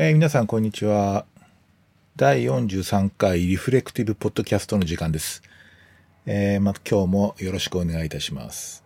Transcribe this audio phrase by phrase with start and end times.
[0.00, 1.26] えー皆さん、こんにちは。
[2.14, 5.42] 第43回リフレクティブポッドキャストの時間です。
[6.24, 8.84] えーま今日もよろしくお願いいたします。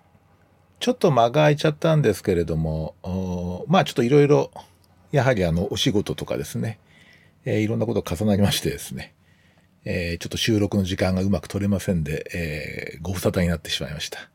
[0.81, 2.95] ちょっと間が空いちゃったんですけれども、
[3.69, 4.51] まあちょっといろいろ、
[5.11, 6.79] やはりあの、お仕事とかですね、
[7.45, 9.13] えーいろんなこと重なりましてですね、
[9.85, 14.32] えーちょっと収録の時間がうまく取れませんで、えーご無沙汰になってしまいました。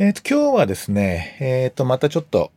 [0.00, 2.52] えっ、と、今日はですね、えっ、と、またちょっと、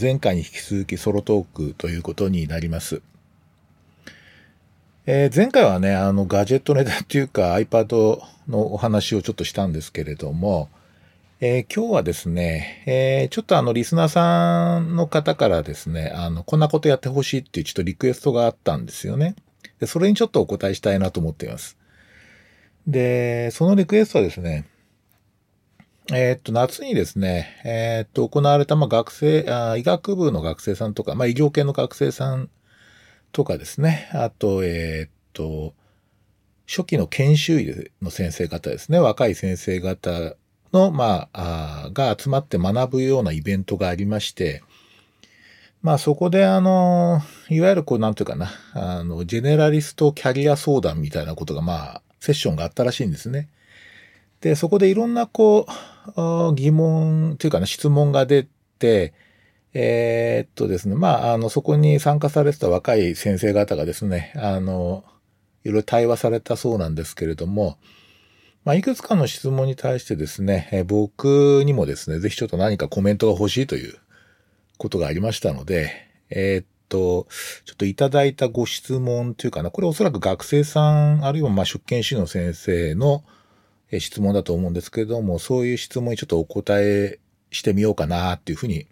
[0.00, 3.02] 前回に引き続きソロトークということになります。
[5.06, 10.68] えー前回はね、あの、ガジェットネタっていうか iPad のお話をちょっとしたんですけれども、
[11.40, 19.34] えー今日はですね、えーちょっとあの、リスナーさんの方からですね、あの、こんなことやってほしいっていうちょっとリクエストがあったんですよね。
[19.80, 21.76] で、それにちょっとお答えしたいなと思っています。
[22.86, 24.66] で、そのリクエストはですね、
[26.10, 32.50] えーっと、夏にですね、えーっと、行われた、まあ、学生あ、医学部の学生さんとか、まあ、医療系の学生さん
[33.30, 35.74] とかですね、あと、えーっと、
[36.66, 40.34] 初期の研修医の先生方ですね、若い先生方
[40.72, 44.62] の、まあ、あが集まって学ぶようなイベントがありまして、
[45.82, 53.48] まあそこであの、いわゆるこうなんていうかな、あの、ジェネラリストキャリア相談みたいなことがまあ、セッションがあったらしいんですね。
[54.42, 55.66] で、そこでいろんなこ
[56.16, 58.46] う、疑問というかな、質問が出
[58.78, 59.14] て、
[59.72, 65.04] えーっとですね、まあ、あの、そこに参加されてた若い先生方がですね、あの、
[65.64, 67.78] いろいろ対話されたそうなんですけれども、
[68.64, 73.96] まあ、いくつかの質問に対してですね、え僕にもですね、ぜひちょっと何かコメントが欲しいという
[74.76, 75.92] ことがありましたので、
[76.30, 77.26] えーっと、
[77.64, 80.80] ちょっといただいたご質問というかな、これおそらく学生さ
[81.14, 83.24] ん、あるいはまあ出研修の先生の
[84.00, 87.18] 質問だと思うんですけれども、そういう質問にちょっとお答え
[87.50, 88.86] してみようかなっていうふうに、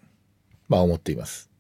[0.69, 1.51] まあ思っています。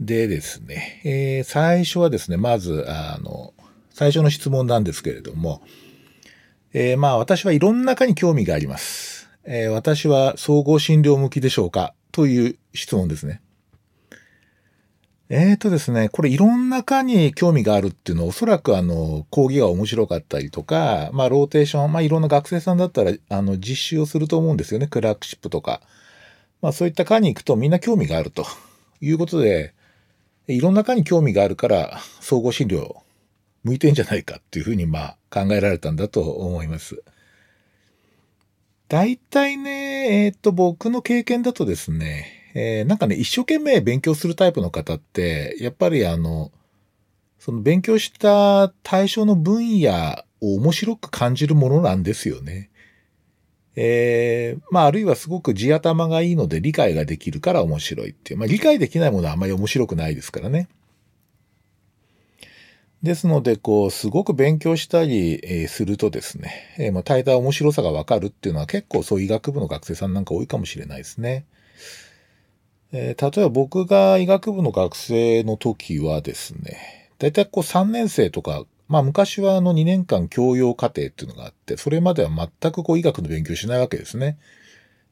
[0.00, 3.54] でですね、えー最初はですね、まず、あの、
[3.90, 5.62] 最初の質問なんですけれども、
[6.72, 9.30] えーまあ私はいろんな科に興味があります。
[9.44, 13.40] えー私は総合診療向きでしょうかという質問ですね。
[15.28, 25.80] えーとですね、これいろんな科に興味があるっていうのはおそらくあの、講義が面白かったりとか、まあローテーション、まあいろんな学生さんだったらあの、実習をすると思うんですよね、クラークシップとか。
[26.62, 28.46] まあそういった科に行くとみんな興味があると
[29.00, 29.74] いうことで、
[30.46, 32.94] いろんな科に興味があるから総合診療
[33.64, 37.02] 向いてんじゃないかっていうふうにまあ考えられたんだと思います。
[38.88, 46.50] 大体ね、えーっと、僕の経験だとですね、えーなんかね、一生懸命勉強するタイプの方って、やっぱりあの、
[47.38, 52.70] その勉強した対象の分野を面白く感じるものなんですよね。
[53.76, 58.38] えーまあ、あるいはすごく地頭がいいので理解ができるから面白いっていう。
[58.38, 60.68] まあ、理解できないものはあまり面白くないですからね。
[63.02, 71.44] ですので、こう、すごく勉強したり、えするとですね、えーまあ、大体面白さがわかるっていうのは結構そう医学部の学生さんなんか多いかもしれないですね。
[72.92, 84.38] えー例えば僕が医学部の学生の時はですね、大体こう3年生とか、まあ昔はあの2年間教養課程っていうのがあって、それまでは全くこう医学の勉強しないわけですね。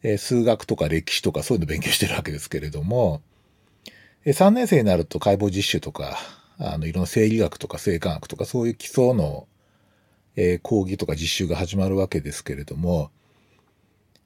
[0.02, 3.22] えー数学とか歴史とかそういうの勉強してるわけですけれども、
[4.24, 6.18] え3年生になると解剖実習とか、
[6.58, 9.46] あの、いろんな生理学とか生化学とかそういう基礎の、
[10.36, 13.10] えー講義とか実習が始まるわけですけれども、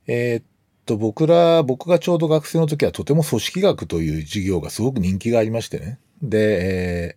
[0.06, 0.42] えー
[0.88, 6.00] と、僕ら、僕がちょうど学生の時はとても組織学という授業がすごく人気がありましてね。
[6.22, 7.16] で、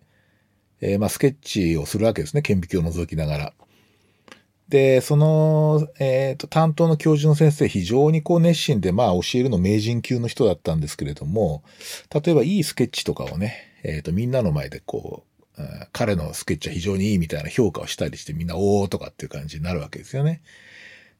[0.82, 2.42] ーえーまあ、スケッチをするわけですね。
[2.42, 3.52] 顕微鏡を覗きながら。
[4.68, 11.62] で、その、えっ、と、担当の教授の先生、非常にこう熱心で、まあ、教えるの名人級の人だったんですけれども、
[12.12, 13.54] 例えばいいスケッチとかをね、
[13.84, 15.24] えっ、と、みんなの前でこ
[15.58, 15.62] う、
[15.92, 20.42] 彼のスケッチは非常にいいみたいな評価をしたりして、みんな、おーとかっていう感じになるわけですよね。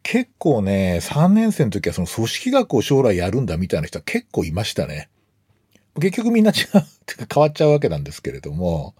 [0.02, 5.08] 結構ね、3年生の時はその組織学を将来やるんだみたいな人は結構いましたね。
[6.00, 8.94] 結局みんな違う、って変わっちゃうわけなんですけれども、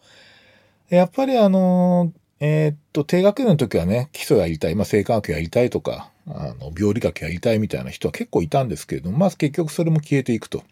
[0.91, 10.65] やっぱりあの、えーっと、低学年の時はね、基礎やりたい、まあ、生化学やりたいとか、あの、病理学やりたいみたいな人は結構いたんですけれども、まあ、結局それも消えていくと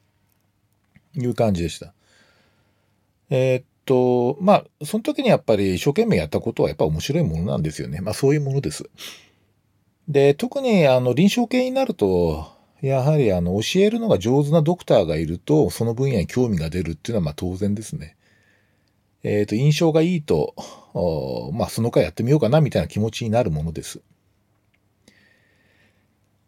[1.14, 1.94] いう感じでした。
[3.30, 8.00] えーっと、まあ、その時にやっぱり一生懸命やったことはやっぱ面白いものなんですよね。
[8.00, 8.90] まあ、そういうものです。
[10.10, 12.48] で、特にあの、臨床系になると、
[12.80, 18.16] やはりあの、教えるのが上手なドクターがいると、その分野に興味が出るっていうのはまあ当然ですね。
[19.22, 20.56] えっ、と、印象がいいと、
[21.54, 24.00] まあ、その回やってみようかなみたいな気持ちになるものです。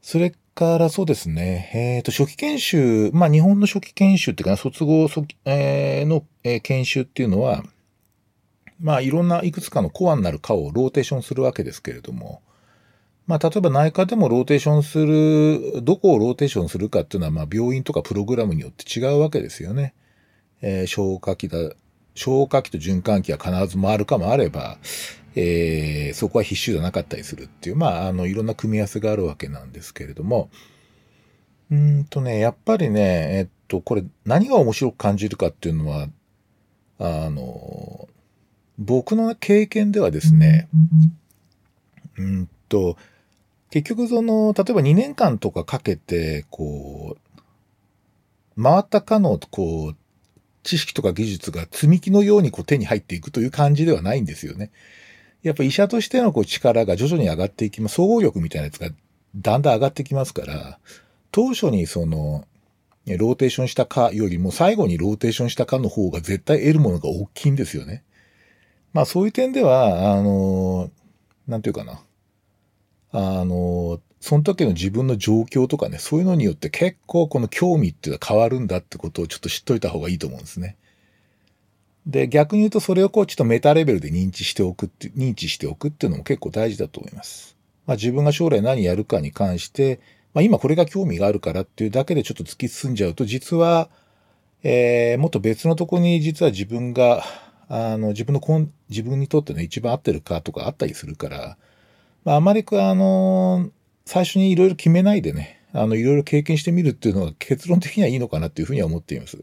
[0.00, 5.06] それからそうですね、えっ、と、初期研修、まあ日本の初期研修っていうか、卒業、
[5.44, 7.62] え、の、え、研修っていうのは、
[8.80, 12.42] まあいろんないくつかのコアになる科をローテーションするわけですけれども、
[13.26, 19.94] まあ例えば内科でもローテーションする、どこをローテーションするかっていうのは、まあ病院とかプログラムによって違うわけですよね。
[20.60, 21.58] えー、消化器だ、
[22.14, 24.78] 消化器と循環器は必ず回るかもあれば、
[25.34, 30.50] えー、そこは必修じゃなかったりするっていう、まあ、あの、いろんな組み合わせがあるわけなんですけれども、
[31.70, 36.08] うんとね、やっぱりね、えっと、これ何が面白く感じるかっていうのは、
[36.98, 38.08] あの、
[38.78, 40.68] 僕の経験ではですね、
[42.18, 42.96] うんと、
[43.72, 47.16] 結局その、例えば2年間とかかけて、こ
[48.58, 49.96] う、回ったかの、こう、
[50.62, 54.70] 知識とか技術が積み木のようにこう手に入っていくという感じではないんですよね。
[55.42, 57.94] やっぱ医者としてのこう力が徐々に上がっていきます。
[57.94, 58.90] 総合力みたいなやつが
[59.36, 60.78] だんだん上がってきますから、
[61.30, 62.44] 当初にその、
[63.06, 68.04] ローテーションしたかよりも最後にローテーションしたかの方が絶対得るものが大きいんですよね。
[68.92, 70.90] まあそういう点では、あの、
[71.48, 72.02] なんていうかな。
[73.12, 80.76] あの、その時の自分の状況とかね、そういうのによって結構この興味っていうのは変わるんだってことをちょっと知っといた方がいいと思うんですね。
[82.06, 87.56] で、逆に言うとそれをこうちょっとメタレベルで認知しておくって、認知しておくっていうのも結構大事だと思います。
[87.86, 90.00] まあ自分が将来何やるかに関して、
[90.34, 93.88] まあ今これが興味があるからっていうだけでちょっと突き進んじゃうと、実は、
[94.62, 97.24] えー、もっと別のとこに実は自分が
[97.68, 101.56] あの、自分のこん、自分にとっての一番合ってるかとかあったりするから、
[102.24, 103.70] まあ、あまりあの、
[104.04, 109.42] 最初にいろいろ決めないでね、あの、いろいろ経験してみるっていうのが結論的にはいいのかなっていうふうには思っています。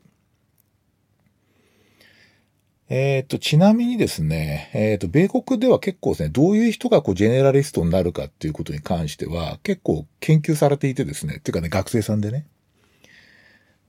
[2.87, 12.47] えっ、ー、と、ちなみにですね、えっ、ー、と、米国では結構ですね、どういう人がこう、ジェネラリストになるかっていうことに関しては、結構研究されていてですね、っていうかね、学生さんでね。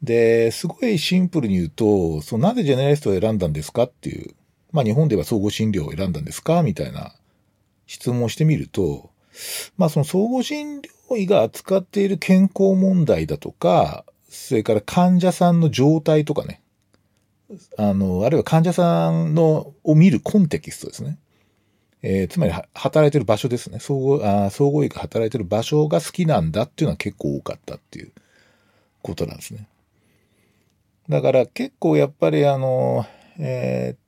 [0.03, 4.35] で、すごいシンプルに言うと、そのなぜジェネラリストを選んだんですかっていう、
[4.73, 7.13] まあ日本では総合診療を選んだんですかみたいな
[7.91, 9.11] 質問してみると、
[9.77, 16.63] まあその総合診療医が扱っている健康問題だとか、それから患者さんの状態とかね、
[17.77, 21.19] あの、あるいは患者さんの、を見るコンテキストですね。
[22.03, 23.81] えー、つまり、働いてる場所ですね。
[23.81, 28.13] 総合、あ総合医が働いてる場所が好きなんだっていうのは結構多かったっていう
[29.03, 29.67] ことなんですね。
[31.09, 33.05] だから結構やっぱりあの、
[33.37, 34.00] えー、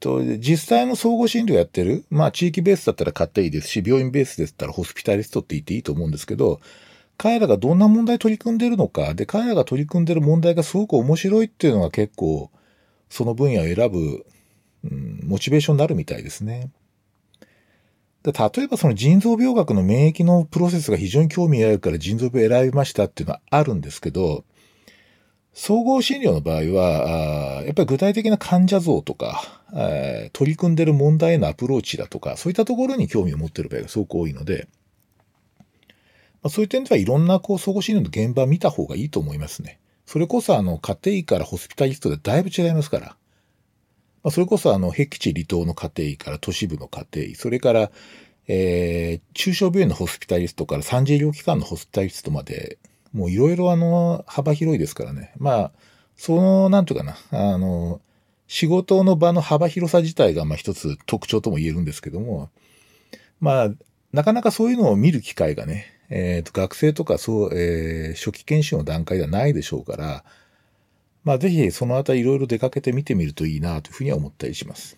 [0.00, 6.60] と、実際の総合診療やってる、まあ地域ベースだったら買っていいですし、病院ベースでったらホスピタリストって言っていいと思うんですけど、
[7.16, 12.50] 彼らがどんな問題取り組んでるのか、で、彼らが取り組んでる問題がすごく面白いっていうのが結構、
[13.10, 14.26] その分野を選ぶ、
[14.84, 16.70] うん、モチベーションになるみたいですね。
[18.22, 24.44] で例えばその腎臓病学の免疫のプロセスが非常に興味あるから腎臓病を選びましたっていうのはあるんですけど、
[25.58, 29.60] 総合診療の場合は、やっぱり具体的な患者像とか、
[30.32, 34.68] 取り組んでる問題へのアプローチだとか、そういったところに興味を持っている場合がすごく多いので、
[36.44, 39.80] ま、そういう点ではいろんなこう総合診療の現場を見た方がいいと思いますね。
[40.06, 43.06] それこそあの家庭医からホスピタリストでだいぶ違いますから。
[44.22, 47.90] まあ、それこそあの、僻地離島の家庭医から都市部の家庭医、それから、
[48.46, 52.78] えー、中小病院のホスピタリストから産児医療機関のホスピタリストまで、
[53.12, 55.32] もういろいろあの、幅広いですからね。
[55.38, 55.72] まあ、
[56.16, 58.00] その、なんとかな、あの、
[58.46, 62.50] 仕事の場の幅広さ自体が、まあ一つ特徴とも言えるんですけども、
[63.40, 63.68] まあ、
[64.12, 70.24] なかなかそういうのを見る機会がね、えっ、ー、と、学生とかそう、えー、初期研修の段階ではないでしょうから、
[71.24, 74.96] まあぜひそのあたりいろいろ出かけてみてみるといいなというふうには思ったりします。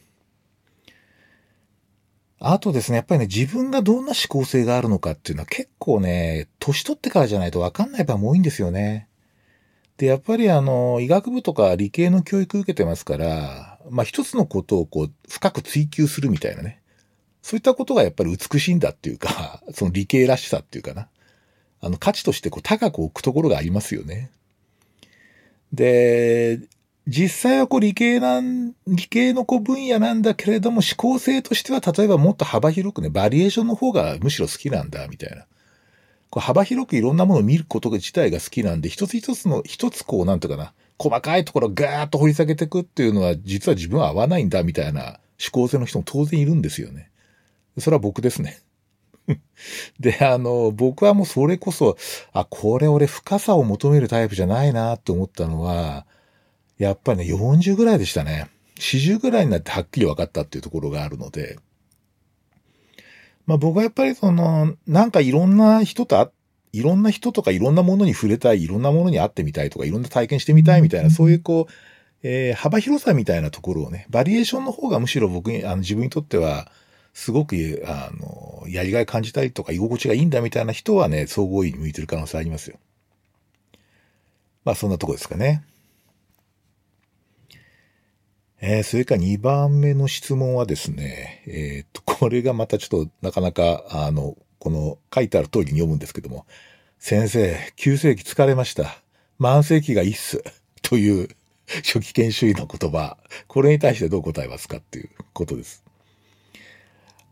[2.43, 9.09] あとですね、やっぱりね、自分がどんな思考性があるのかっていうのは結構ね、年取ってからじゃないとわかんない場合も多いんですよね。
[9.99, 16.81] で、やっぱりあの、医学部とか理系の教育受けてますから、まあ一つのことをこう、深く追求するみたいなね。
[17.43, 21.09] そういったことがやっぱり美しいんだっていうか、 その理系らしさっていうかな。
[21.83, 24.31] あの、価値としてこう高く置くところがありますよね。
[25.75, 26.61] で、
[27.07, 35.47] 実際はこう理系なん、理系のこう分野なんだけれども思考性としては例えばもっと幅広くね、バリエーションの方がむしろ好きなんだ、みたいな。
[36.31, 47.11] こう幅広くいろんなものを見ること自体が好きなんで、一つ一つの、一つこう、なんていうかな、細かいところをガーッと掘り下げていくっていうのは、実は自分は合わないんだ、みたいな思考性の人も当然いるんですよね。
[47.79, 48.61] それは僕ですね。
[49.99, 51.97] で、あの、僕はもうそれこそ、
[52.33, 56.07] あ、これ俺深さを求めるタイプじゃないなって思ったのは、
[56.81, 58.49] やっぱりね、40ぐらいでしたね。
[58.77, 61.59] 40ぐらいになってはっきり分かったっていうところがあるので、
[63.47, 66.33] まあ僕はやっぱりその、なんかいろんな人と
[66.73, 71.73] いろんな人とかいろんなものに触れたい、いろんなものに会ってみたいとか、いろんな体験してみたいみたいな、そういうこう、
[72.23, 76.71] えー、幅広さみたいなところをね、バリエーションの方がむしろ僕に、あの自分にとっては、
[77.13, 82.79] すごく、あの、やりがい感じたりとか、居心地がいいんだみたいな人はね、総合医に向いてる可能性ありますよ。
[84.65, 85.65] まあ、そんなとこですかね。
[88.63, 96.47] えー、それか2番目の質問はですね、えー、っと、これがまたちょっとなかなか、あの、この書いてある通りに読むんですけども、
[96.99, 99.03] 先生、急性期疲れました。
[99.41, 100.45] 慢性期がいいっす。
[100.83, 101.29] という
[101.69, 103.17] 初期研修医の言葉。
[103.47, 105.83] これに対してどう答えますかっていうことです。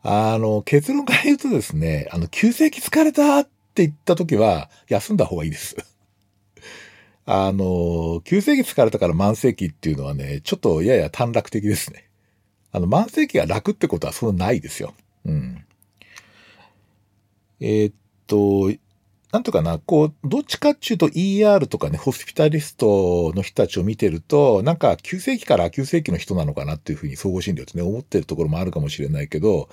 [0.03, 5.77] あの、結論から言うとですね、あの、急性期疲れたって言った時は、休んだ方がいいです。
[7.31, 12.09] あの、急性期疲れたから慢性期っていうのはね、ちょっとやや短絡的ですね。
[12.73, 14.95] あの、慢性期が楽ってことはそんなないですよ。
[15.27, 15.63] うん。
[17.61, 17.95] えー、っ
[18.27, 18.73] と、
[19.31, 29.69] なんとかな、こう、どっちかっていうと ER とかね、ホスピタリストの人たちを見てると、なんか急性期から急性期の人なのかなっていうふうに総合診療ってね、思ってるところもあるかもしれないけど、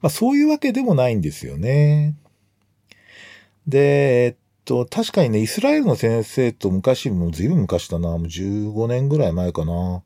[0.00, 2.16] まあそういうわけでもないんですよね。
[3.68, 4.34] で、えっ
[4.68, 10.02] と、確かにね、イスラエルの先生と昔、もう随分昔だな、もう15年ぐらい前かな。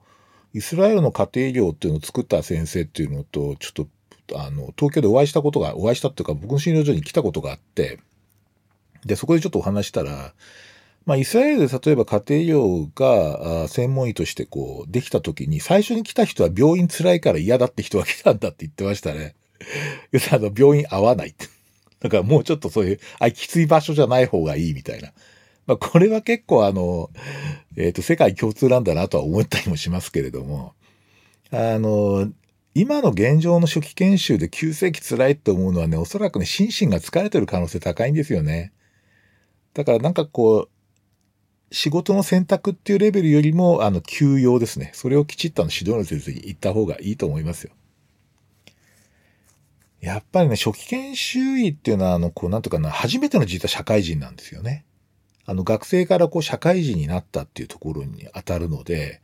[0.55, 3.87] イスラエルの家庭医療っていうのを作った先生っていうのと、ちょっ
[4.29, 7.99] と、あの、東京でお会いしたことが、お会いしたっていうか、僕の診療所に来たことがあって、
[9.05, 10.33] で、そこでちょっとお話したら、
[11.07, 19.35] まあ、イスラエルで例えば家庭医療が専門医としてこう、できた時に、最初に来た人は病院辛いから嫌だって人が来たんだって言ってましたね。
[20.13, 21.52] 要するにあの、病院合わないって。
[22.03, 25.13] だからもうちょっとそういう、あ、きつい場所じゃない方がいいみたいな。
[25.67, 27.11] まあ、これは結構あの、
[27.77, 30.75] えっ、ー、と、世界共通なんだなとは思ったりもしますけれども、
[31.53, 32.29] あの、
[32.75, 38.73] 今の現状の初期研修で急性期辛いって思うのはね、おそらくね、心身が疲れてる可能性高いんですよね。
[39.75, 40.69] だからなんかこ
[41.71, 44.91] う、仕事の選択っていうレベルよりも、あの、休養ですね。
[44.95, 47.73] それをきちっとあの指導の先生に言った方がいいと思いますよ。
[50.03, 54.85] やっぱりね、初期研修医っていうのは、あの、こう、なんとかな、初めての実は社会人なんですよね。
[55.47, 59.23] あの、学生からこう、社会人になったっていうところに当たるので、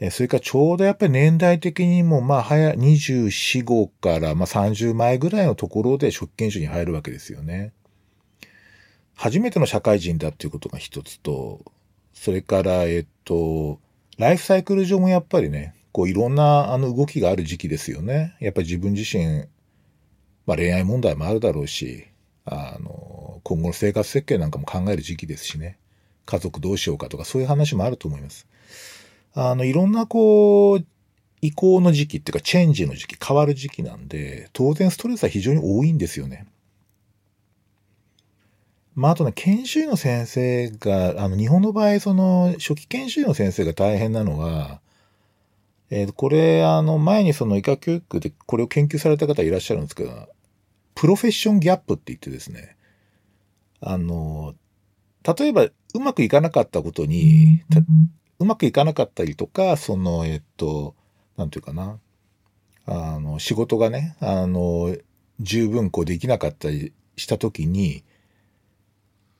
[0.00, 7.72] えそれからちょうどやっぱり年代的にも、まあ、早、24、5からまあ30前ぐらいのところで初期研修に入るわけですよね。
[9.14, 11.60] 初めての社会人だっていうことが一つと、
[12.12, 13.78] それから、えっと、
[14.18, 18.34] ライフサイクル上もやっぱりね、こういろんなあの動きがある時期ですよね。
[18.40, 19.44] やっぱり自分自身、
[20.46, 22.06] まあ恋愛問題もあるだろうし、
[22.44, 25.78] あの、今後の生活設計なんかも考える時期ですしね。
[26.24, 28.46] 家族どうしようかとかそういう話もあると思います。
[29.34, 30.86] あの、いろんなこう、
[31.40, 36.46] 移行の時期っていうかチェンジの時期、変わる時期なんで、当然ストレスは非常に多いんですよね。
[38.94, 44.80] まあ、あとね、研修医の先生が、あの、日本の場合、その、初期研修医の先生が大変なのは、
[45.90, 50.28] えー、これ、あの、前にその医科教育でこれを研究された方いらっしゃるんですけど、
[50.94, 52.76] プロフェッションギャップって言ってですね、
[53.80, 54.54] あの、
[55.24, 55.62] 例えば、
[55.94, 57.62] うまくいかなかったことに、
[58.38, 60.94] うまくいかなかったりとか、その、えっと、
[61.36, 61.98] なんていうかな、
[62.86, 64.96] あの、仕事がね、あの、
[65.40, 68.04] 十分こうできなかったりしたときに、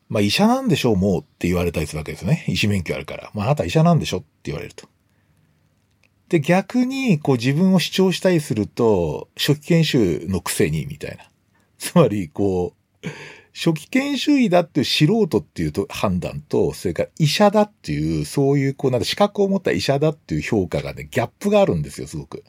[0.09, 2.45] まあ医者なんでしょう、もうって言われたりするわけですよね。
[2.47, 3.31] 医師免許あるから。
[3.35, 4.87] まああなた医者なんでしょって言われると。
[6.29, 11.25] で、逆に、こう自分を主張したりすると、初期研修のくせに、みたいな。
[11.83, 13.09] つまり、こう、
[13.53, 22.45] 初期研修医だっていう素人っていうと判断と、それから医者だっていう、そういう、こう、なんか資格を持った医者だっていう評価がね、ギャップがあるんですよ、すごく。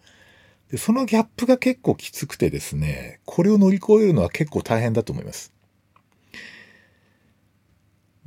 [0.69, 5.51] で、そのギャップが結構きつくてですね、これを乗り越えるのは結構大変だと思います。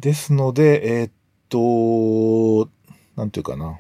[0.01, 1.13] ですので、えー、っ
[1.49, 2.69] と、
[3.15, 3.79] なんていうかな。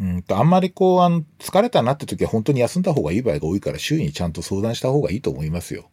[0.00, 5.91] うんと、あんまりこう、あの、疲れたなって時は本当に休んだ方がいい場合が多いから、周囲にちゃんと相談した方がいいと思いますよ。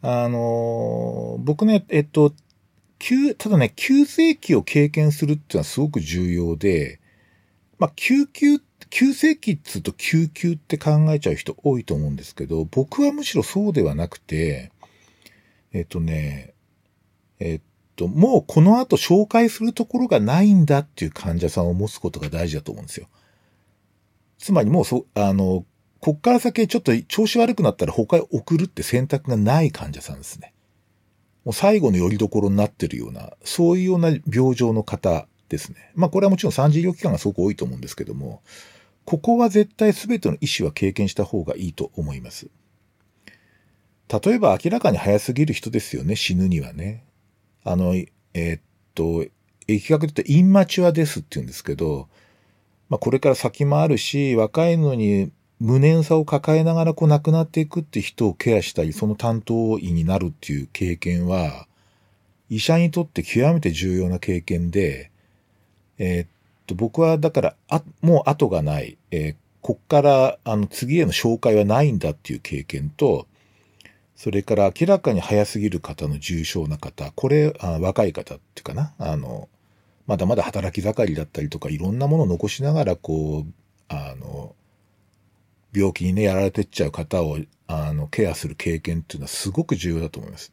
[0.00, 2.32] あの、僕ね、えっと、
[2.98, 7.00] 急、ただね、急性期を経験するっていうのはすごく重要で、
[7.78, 14.72] まあ、救急、急性期っつうと救急って考えちゃう人多いと思うんですけど、僕はむしろそうではなくて、
[15.72, 16.54] えっとね、
[17.40, 17.60] えっ
[17.96, 23.08] と、もうこの後紹介するところがないんだっていう患者さんを持つことが大事だと思うんですよ。
[24.38, 25.64] つまりもうそ、あの、
[26.00, 30.54] こっから先ちょっと調子悪くなったら他へ送るって選択がない患者さんですね。
[31.44, 35.92] もう最後の拠り所になってるような、そういうような病状の方ですね。
[35.94, 38.42] まあこれはもちろん産児医療機関がすごく多いと思うんですけども、
[39.04, 42.48] ここは絶対全ての医師は経験した方がいいと思います。
[44.08, 47.04] 例えば明らかに早すぎる人ですよね、死ぬにはね。
[47.64, 48.60] あの、えー、っ
[48.94, 49.24] と、
[49.66, 52.08] 疫学で言うとインマチュアですって言うんですけど、
[52.88, 61.66] まあこれから先もあるし、若いのに無念さを抱えながらこう亡くなっていくって人をケアしたり、その担当医になるっていう経験は、
[62.48, 65.10] 医者にとって極めて重要な経験で、
[65.98, 66.28] えー、っ
[66.66, 73.26] と、僕はだから、あ、もう後がない、えー、こっからあの次への紹介はないんだっていう経験と、
[74.14, 79.48] それから明らかに早すぎる方の重症な方、これ、あ若い方っていうかな、あの、
[80.06, 83.52] まだまだ働き盛りだったりとか、いろんなものを残しながら、こう、
[83.88, 84.54] あの、
[85.72, 90.52] 病気にね、やられてっちゃう方を、あの、ケアする経験っていうのはすごく重要だと思います。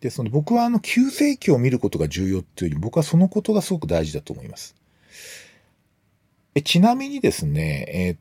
[0.00, 4.74] で、その僕はあの、急性期を見ることが重要っていうより、僕はそのことがすごく大事だと思います。
[6.54, 8.18] えちなみにですね、えー、っ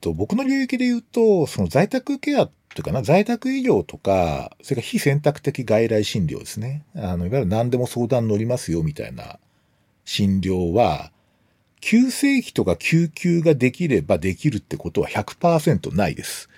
[0.00, 6.84] と、僕の領域で言うと、その在宅ケアっていうかな、在宅医療とか、それから非選択的外来診療ですね。
[6.96, 9.38] あの、いわゆる何でも相談乗りますよみたいな
[10.04, 11.11] 診療は、
[11.82, 16.48] 急性期とか救急ができればできるってことは100%ないです。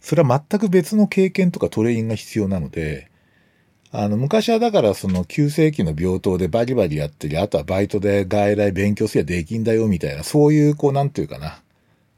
[0.00, 3.10] それは全く別の経験とかトレーニングが必要なので、
[3.92, 11.62] あの、昔はだからその急性期の病棟でバリバリやってり、あとはバイトで外来勉強すりゃできんだよみたいな、そういうこうなんていうかな、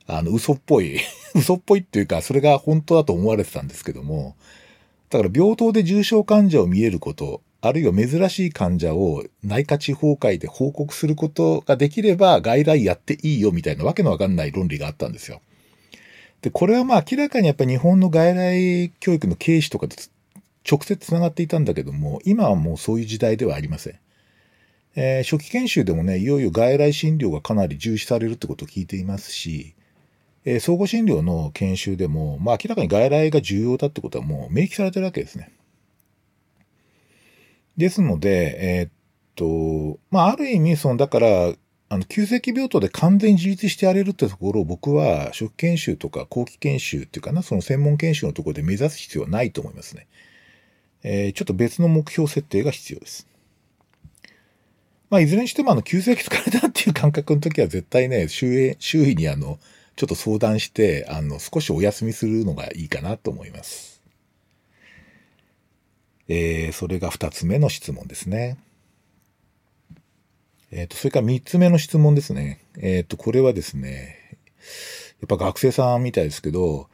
[0.06, 1.00] あの、嘘っぽい
[1.36, 4.36] 嘘っぽいっていうか、それが本当だと思われてたんですけども、
[5.10, 15.40] だから病棟で重症患者を見えること、あるいは珍しい患者を内科地方会で報告することができれば外来やっていいよみたいなわけのわかんない論理があったんですよ。
[16.42, 19.96] で、これはまあ明らかにやっぱり日本の外来教育の経費とかと
[20.68, 23.98] 直接繋がっていたんだけども、今はもうそういう時代ではありません。
[24.96, 29.76] えー、初期研修でもね、いよいよ外来診療がかなり重視されるってことを聞いていますし、
[30.44, 35.52] えー、総合診療の研修でも、まあ明らかに外来が重要だってことはもう明記されてるわけですね。
[37.76, 38.90] ですので、えー、っ
[39.34, 41.54] と、まあ、ある意味、その、だから、
[41.88, 50.06] あの、急性期病棟で完全に自立してやれるってところを僕は、初期研修とか後期研修っていうかな、その専門研修のところで目指す必要はないと思いますね。
[51.02, 53.26] えー、ちょっと別の目標設定が必要です。
[55.10, 59.58] まあ、いずれにしても、あの、急性期疲れたっていう感覚の時は絶対ね、周囲、周囲にあの、
[59.96, 63.91] ちょっと相談して、あの、少しお休みするのがいいかなと思います。
[66.34, 68.56] えー、それが二つ目の質問ですね。
[70.70, 72.64] えっ、ー、と、それから三つ目の質問ですね。
[72.78, 74.38] えっ、ー、と、これはですね、
[75.20, 76.88] やっぱ学生さんみたいですけど、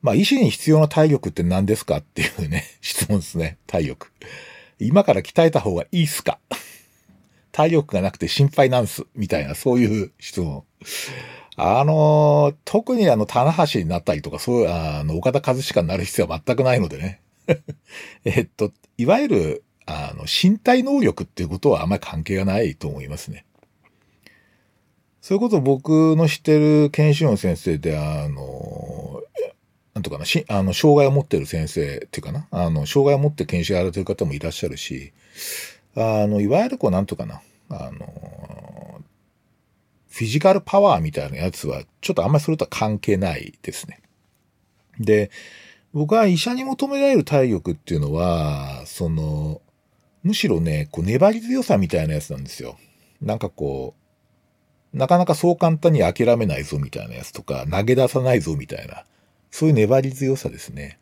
[0.00, 3.58] まあ、医師に必要な体力って何ですかっていうね、 質問ですね。
[3.66, 4.12] 体力。
[4.78, 6.38] 今から鍛えた方がいいっすか？
[7.50, 9.04] 体力がなくて心配なんす。
[9.16, 10.62] みたいな、そういう質問。
[11.56, 17.20] あの、特にあの、棚橋になったりとか、そういう、あの、岡田和親になる必要は全くないのでね。
[18.24, 23.44] えっと、いわゆる、あの、身体能力っていうことはあんまり関係がないと思いますね。
[25.20, 29.22] そういうこと僕の知ってる研修の先生で、あの、
[29.94, 35.12] なんとかな、し、あの、障害を持ってる先生っていうかな、あの、障害を持って研修やられてる方もいらっしゃるし、
[35.96, 39.02] あの、いわゆるこう、なんとかな、あの、
[40.10, 44.00] フィジカルパワーみたいなやつは、ちょっとあんまりそれとは関係ないですね。
[44.98, 45.30] で、
[45.94, 49.62] 僕は医者に求められる体力っていうのは、その、
[50.24, 52.76] むしろね、こう粘り強さみたいなやつなんですよ。
[53.22, 53.94] なんかこ
[54.92, 59.04] う、なかなかそう簡単に諦めないぞみたいなやつとか、投げ出さないぞみたいな、
[59.52, 60.98] そういう粘り強さですね。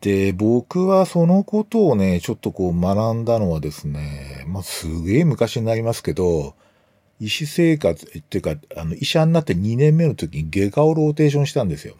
[0.00, 6.56] で、僕はそのことをね、ちょっとこう学んだのはですね、まあ、すげえ昔になりますけど、
[7.20, 11.94] 医師生活、っていうか、あの、医者になって2年目の時に外科をローテーションしたんですよ。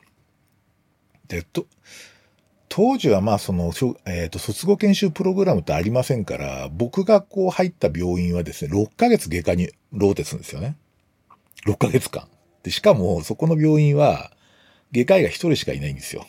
[1.28, 1.66] で、と、
[2.68, 3.72] 当時はまあその、
[4.04, 10.76] えっ、ー、と、卒業研修プログラムってありませんから、僕がこう入った病院はですね、6ヶ月外科にローテするんですよね。
[11.66, 12.28] 6ヶ月間。
[12.62, 14.32] で、しかも、そこの病院は、
[14.92, 16.26] 外科医が1人しかいないんですよ。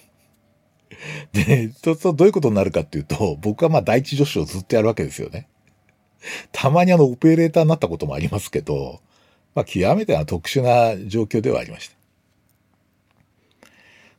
[1.34, 5.48] で、そうするとどういうことになるかっていうと、僕はまあ第一助手をずっとやるわけですよね。
[6.52, 9.02] たまにあの、オペレーターになったこともありますけど、
[9.54, 11.95] まあ、極めて特殊な状況ではありました。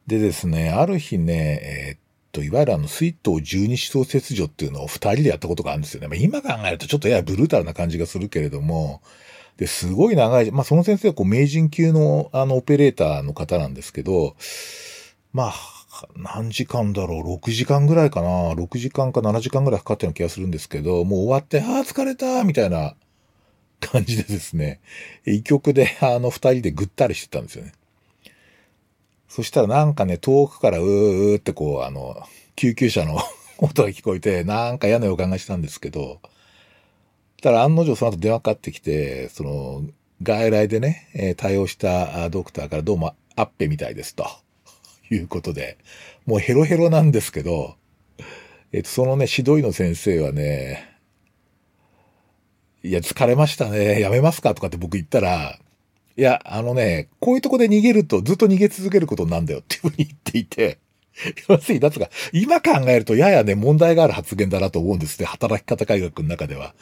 [0.07, 1.99] でですね、ある日ね、えー、っ
[2.33, 6.07] と、いわゆるあの、水筒十二指層切除っていうのを二人でやったことがあるんですよね。
[6.09, 9.03] まあ、今考えるとちょっとややブルータルな感じがするけれども、
[9.57, 14.37] で、すごい長い、まあ、その先生はこう、名人級のあの、オペレーターの方なんですけど、
[15.33, 15.55] まあ、
[16.15, 22.95] 何時間だろう ?6 時間ぐらいかな ?6 時間か7時間ぐらいかかったような気がするんですけど、もう終わって、ああ、疲れたみたいな
[23.81, 24.81] 感じでですね、
[25.27, 27.73] 医局であの二人でぐったりしてたんですよね。
[29.37, 32.23] そしたらなんかね、遠くからうーってこう、あの、
[32.55, 33.19] 救急車の
[33.59, 36.21] 音が聞こえて、なんか嫌な予感がしたんですけど、
[37.43, 39.83] たら案の定その後電話かかってきて、その、
[40.23, 44.27] 外来でね、え、対応したドクターからどうもアッペみたいですと。
[45.11, 45.77] いうことで、
[46.25, 47.77] もうヘロヘロなんですけど、
[48.73, 50.97] えっ、と、そのね、指導医の先生はね、
[52.83, 54.01] いや、疲れましたね。
[54.01, 55.59] やめますかとかって僕言ったら、
[56.17, 60.79] いや、あのね、こういうとこで逃げるとずっと逃げ続けることなんだよっていうふうに言っていて、
[61.49, 65.27] 要するに、だつか、今考えるとややね、問題がある発言だなと思うんですね。
[65.27, 66.75] 働き方改革の中では。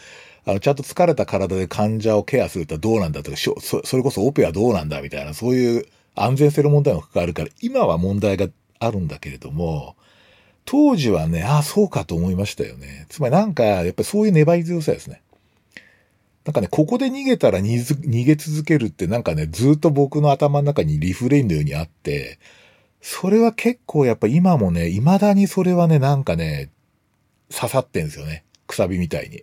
[0.47, 9.97] あの、ちゃんと疲れた体で患者をケアするとはどうなんだとか、それこそオペはどうなんだみたいな、そういう安全性の問題も関わるから、今は問題があるんだけれども、
[10.65, 13.07] 当時はね、ああ、そうかと思いましたよね。
[13.09, 15.23] つまりなんか、やっぱりそういう粘り強さですね。
[16.45, 22.39] なんかね、ここで逃げたら逃げ続けるってなんかね、ずっと僕の頭の中にリフレインのようにあって、
[23.01, 26.71] それは結構やっぱ今もね、未だにそれはね、なんかね、
[27.51, 28.45] 刺さってんですよね。
[28.67, 29.43] くさびみたいに。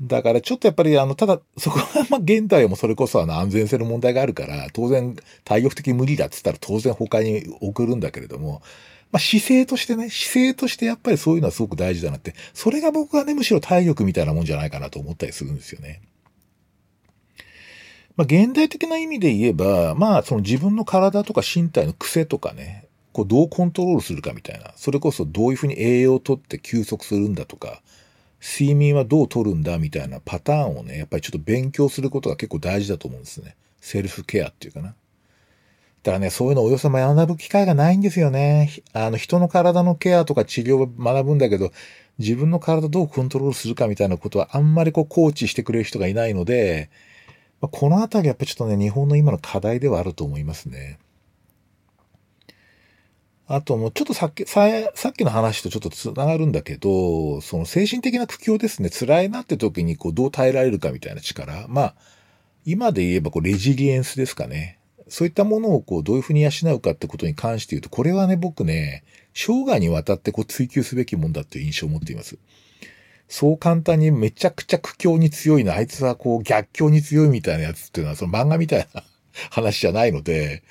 [0.00, 8.62] だからちょっとやっぱりあの、ただ、そこはまあ現代もそれこそあの安全性の問題があるから、当然体力的無理だって言ったら当然他に送るんだけれども、
[9.10, 16.02] まあ姿勢としてね、姿勢としてやっぱりそういうのはすごく大事だなって、それが僕はね、むしろ体力みたいなもんじゃないかなと思ったりするんですよね。
[18.16, 27.82] まあ現代的な意味で言えば、まあその自分の体とか身体の癖とかね、こうどうコントロールするかみたいな、それこそどういうふうに栄養をとって休息するんだとか、
[28.40, 33.56] 睡眠はどう取るんだみたいなパターンをね、やっぱりちょっと勉強することが結構大事だと思うんですね。
[33.80, 34.94] セルフケアっていうかな。
[36.02, 38.70] だからね、そういうのをおよそ学ぶ機会がないんですよね。
[38.92, 41.72] あの、人の体のケアとか治療を学ぶんだけど、
[42.18, 46.90] 自分の体どうコントロールするかみたいなことはあんまりこうコーチしてくれる人がいないので、
[47.60, 50.98] ま、このあたりやっぱちょっとね、日本の今の課題ではあると思いますね。
[53.50, 58.90] あともうちょっとさっき、ささっきの話とちょっと繋がるんだけど、その精神的な苦境ですね。
[58.90, 61.66] 辛いなって時にこうどう耐えられるかみたいな力。
[61.68, 61.94] まあ、
[62.66, 64.77] 今で言えばこうレジリエンスですかね。
[65.08, 72.38] そういったものをこうどういうふうに養うかってことに関して言うと、これはね、僕ね、生涯にわたってこう追求すべきもんだっていう印象を持っています。
[73.28, 79.02] そう簡単にめちゃくちゃ苦境に強いな、あいつはこう逆境に強いみたいなやつっていうのはその漫画みたいな
[79.50, 80.62] 話じゃないので、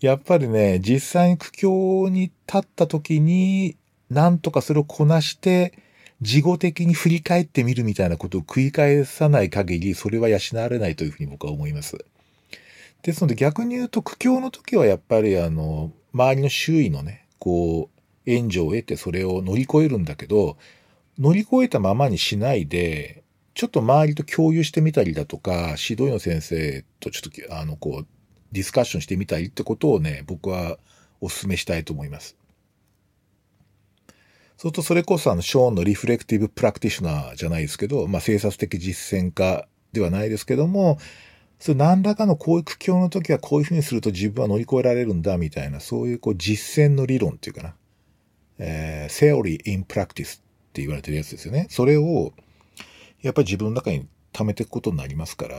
[0.00, 3.76] やっぱりね、実際に苦境に立った時に、
[4.10, 5.72] なんとかそれをこなして、
[6.20, 11.98] 事後的に振り返ってみるみたいなことを繰り返さない限り、それは養われないというふうに僕は思います。
[13.02, 20.56] ですので逆に言うと苦境の時はやっぱりあの、周りの周囲のね、こう、援助を得てそれを乗り越えるんだけど、
[21.18, 28.06] 乗り越えたままにしないで、ちょっと周りと共有してみたりだとか、指導医の先生とちょっと、あの、こう、
[28.52, 30.78] ディスカッションしてみたいってことをね、僕は
[31.20, 32.36] お勧めしたいと思います。
[34.56, 40.98] そうするとそれこそあの、ショーンのリフレクティブプラクティショナーじゃないですけど、まあ、政策的実践家ではないですけども、
[41.58, 47.74] それ何らかのこういう苦境の時はこういうふうにすると自分は乗り越えられるんだみたいな、そういうこう実践の理論っていうかな、
[48.58, 50.40] えー、theory in practice っ
[50.72, 51.66] て言われてるやつですよね。
[51.70, 52.32] それを、
[53.22, 55.56] やっぱり自分の中に貯めていくことになりますから、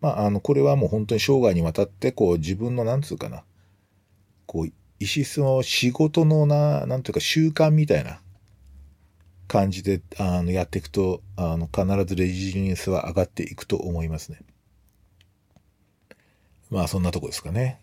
[0.00, 3.42] まあ、あの、これはもう本当に生涯にわたって、こう、自分の、なんつうかな、
[4.46, 4.72] こう、意
[5.16, 8.20] 思その仕事のな、なんていうか習慣みたいな。
[9.46, 14.40] 感じで、あの、やっていくと、あの、必ずレジリエンスは上がっていくと思いますね。
[16.70, 17.80] まあ、そんなとこですかね。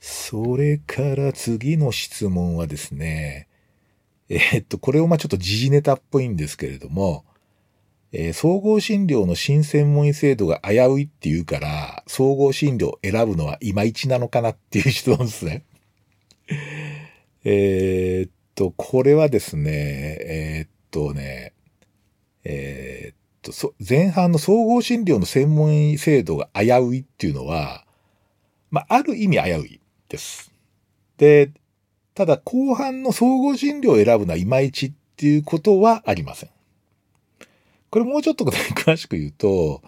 [0.00, 3.48] それから次の質問はですね、
[4.28, 7.24] えー、っと、これをまあちょっと時事ネタっぽいんですけれども、
[8.12, 15.64] えー、総合診療の新専門医制度が危ういって言うから、総合診療を選ぶのはいまいちなのかなっていう質問ですね。
[17.44, 19.70] えっと、これはですね、
[20.20, 21.52] えー、っとね、
[22.42, 27.84] えー、っと、前半の総合診療の専門医制度が危ういっていうのは、
[28.72, 30.52] まあ、ある意味危ういです。
[31.18, 31.52] で、
[32.14, 36.50] ただ後半の総合診療を選ぶのはいまいちっていうことはありません。
[37.90, 38.44] これもうちょっと
[38.74, 39.82] 詳しく言うと、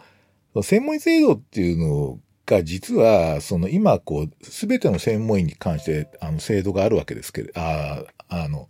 [0.63, 8.69] 専門医制度っていうのが実は、その今こう、すべての専門医に関してあの制度があるわけですけど、ああの、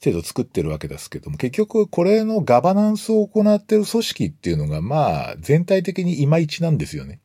[0.00, 7.20] 制度を作ってるわけですけども、結局これのガバナンスを行ってる組織っていうのが、まあ、全体的にいまいちなんですよね。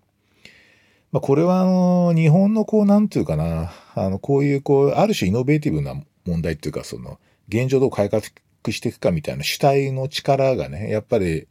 [1.11, 8.23] まあ、これはあの、日本のこう、なんていうかな、あの、こういうこう、ある種イノベーティブな問題っていうか、その、現状どう改革
[8.69, 11.47] していくかみたいな主体の力がね、やっぱり、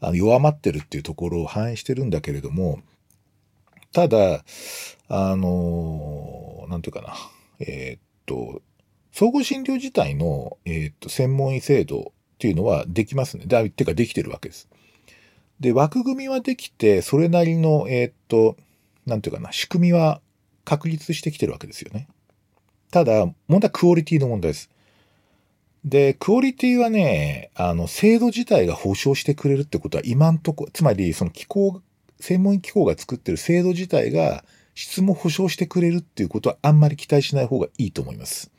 [0.00, 2.80] あの、弱まってるっていうところを反映してるんだけれども、
[3.92, 4.44] ただ、
[5.08, 7.14] あのー、なんていうかな。
[7.60, 8.62] えー、っと、
[9.12, 12.02] 総合診療自体の、えー、っと、専門医制度っ
[12.38, 13.44] ていうのはできますね。
[13.46, 14.68] だってかできてるわけです。
[15.58, 18.56] で、枠組みはできて、それなりの、えっと、
[19.06, 20.20] なんていうかな、仕組みは
[20.64, 22.08] 確立してきてるわけですよね。
[22.90, 24.70] ただ、問題はクオリティの問題です。
[25.84, 31.82] で、クオリティはね、あの、制度自体が保証してくれるってことは今んとこ、つまりその機構、
[32.20, 38.50] 専門機構が作ってる制度自体が質も保証してくれるっていうことはあんまり期待しない方がいいと思います。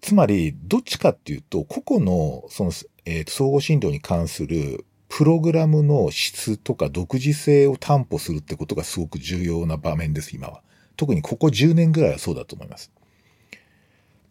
[0.00, 2.72] つまり、どっちかっていうと、個々の、その、
[3.04, 10.62] え、ー、総合診療に関するプログラムの質とか独自性を担保するってことがすごく重要な場面です、今は。
[10.96, 12.90] 特にここ10年ぐらいはそうだと思います。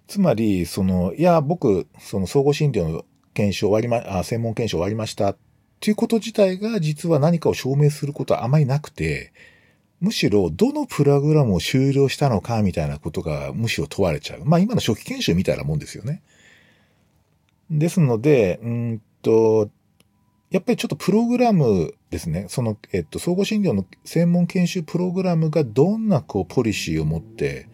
[0.08, 5.38] つまり、その、いや、僕、その総合診療の検証終わりま、あ、専門検証終わりました
[5.82, 9.34] っていうこと自体が実は何かを証明することはあまりなくて、
[10.00, 14.46] むしろどのプログラムを終了したのかみたいなことがむしろ問われちゃう。
[14.46, 16.22] まあ今の初期研修みたいなもんですよね。
[17.72, 19.72] ですので、うんと、
[20.52, 22.46] やっぱりちょっとプログラムですね。
[22.48, 27.68] その、えっと、総合診療の専門研修プログラムがどんなこうポリシーを持って、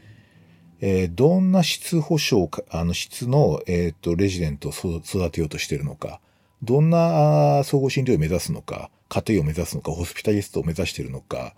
[0.79, 6.21] えー、どんな質保証か、あの質の、えっ、と、レジデントを育てようとしているのか、
[6.63, 11.53] どんな総合診療を目指すのか、家庭を目指すのか、ホスピタリストを目指しているのか、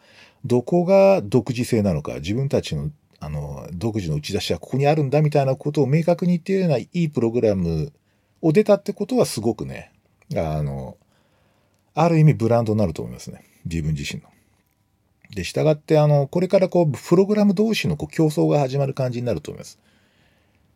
[0.46, 7.92] どこが独自性なのか、自分たちの、あの、独自の打ち出しはここにあるんだみたいなことを明確に言っているようないいプログラム
[8.42, 9.92] を出たってことはすごくね、
[10.36, 10.98] あの、
[11.96, 13.44] ある意味ブランドになると思いますね。
[13.66, 14.30] 自分自身の。
[15.34, 19.80] で、従って、あの、これからこう、プログラム同士のこう競争が始まる感じになると思います。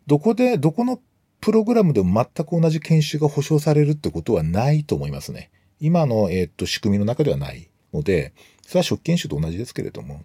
[0.06, 1.00] どこで、どこの
[1.44, 5.52] プログラムでも全く同じ研修が保証されるってことはないと思いますね。
[5.82, 8.32] 今の、え、っと、仕組みの中ではないので、
[8.66, 10.22] それは初期研修と同じですけれども、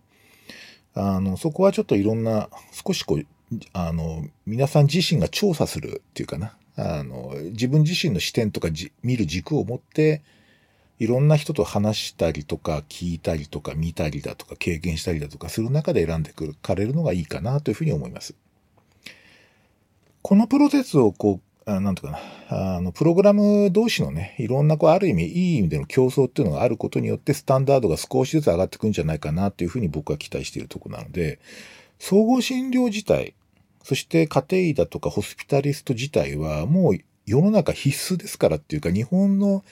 [0.94, 3.26] あの、そこはちょっといろんな、少しこう、
[3.72, 8.68] あの、皆さん自身が調査するっていうかな、あの、自分自身の視点とか
[9.02, 10.22] 見る軸を持って、
[11.00, 18.36] いろんな人と話したりとか聞いたりとか見たりだとか経験したりだとかする中で選んでくるかれるのがいいかなというふうに思います。
[20.28, 22.18] このプロセスをこう、あなんとかな、
[22.76, 31.38] あの、プログラム同士のね、いろんなこう、ある意味、いい意味での競争っていうのがあることによってスタンダードが少しずつ上がってくんじゃないかなというふうに僕は期待しているとこなので、
[31.98, 33.32] 総合診療自体、
[33.82, 39.64] そして家庭医だとかホスピタリスト自体はもう世の中必須ですからっていうか、日本の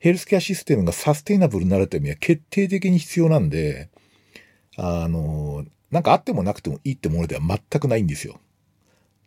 [0.00, 3.88] ヘルスケアシステムがサステイナブルになるためには決定的に必要なんで、
[4.76, 8.38] あの、なんかあってもなくてもいいってものでは全くないんですよ。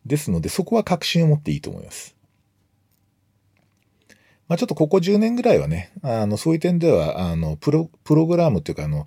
[0.08, 2.16] ですので、そこは確信を持っていいと思います。
[4.48, 9.06] まあちょっとここ10年ぐらいはね、あの、そういう点では、あの、プロ、プログラムっていうか、あの、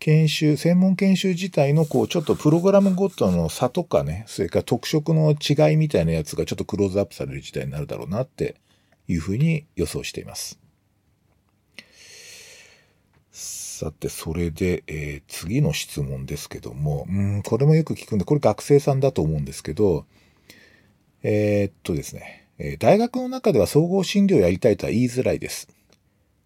[0.00, 8.56] 研修、専門研修自体の、こう、ちょっとプログラムごとの差とかね、それから特色の違いみたいなやつがちょっとクローズアップされる時代になるだろうなって
[9.06, 10.58] いうふうに予想しています。
[13.30, 20.06] さて、それで、えー、次の質問ですけども、うん、これもよく聞くんで、これ学生さんだと思うんですけど、
[21.22, 25.68] えー、っとですね、え大学の中では総合診療やりたいとは言いづらいです。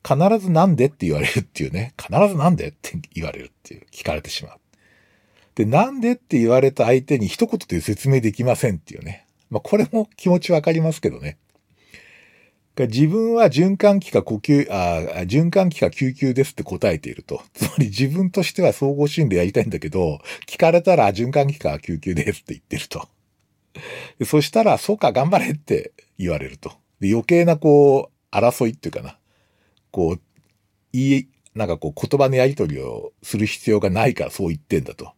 [0.07, 4.59] 必ずなんでって言われるっていうね、必ずなんでって言われるっていう、聞かれてしまう。
[5.57, 9.27] で、なんでって言われた相手に一言で説明できませんっていうね。
[9.51, 11.39] まあ、これも気持ちわかりますけどね。
[12.79, 17.43] 自分は循環器か呼吸、あ循環器か救急ですって答えていると。
[17.55, 23.09] つまり自分としては総合診療やりたいんだけど、聞かれたら循環器か救急ですって言ってると。
[24.25, 26.73] そしたら、そうか、頑張れって言われると。
[27.01, 29.19] で余計なこう、争いっていうかな。
[29.91, 30.21] こう、
[30.93, 35.13] いい、なんかこう言葉のやり取りをする必要がないからそう言ってんだと。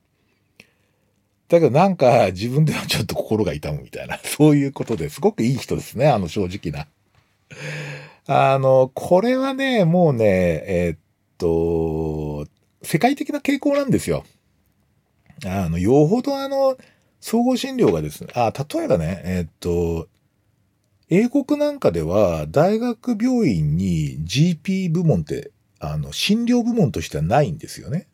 [1.48, 6.86] だけどなんか自分ではちょっと心が痛むみたいな、 そういうことですごくいい人ですね、あの正直な。
[8.26, 10.24] あの、これはね、もうね、
[10.66, 10.98] えー、っ
[11.38, 12.46] と、
[12.82, 14.24] 世界的な傾向なんですよ。
[15.46, 16.76] あの、よほどあの、
[17.20, 20.08] 総合診療がですね、あ、例えばね、え、っと、
[21.10, 25.50] 英国なんかでは大学病院に GP 部門って、
[25.80, 28.08] あの、診療部門としてはないんですよね。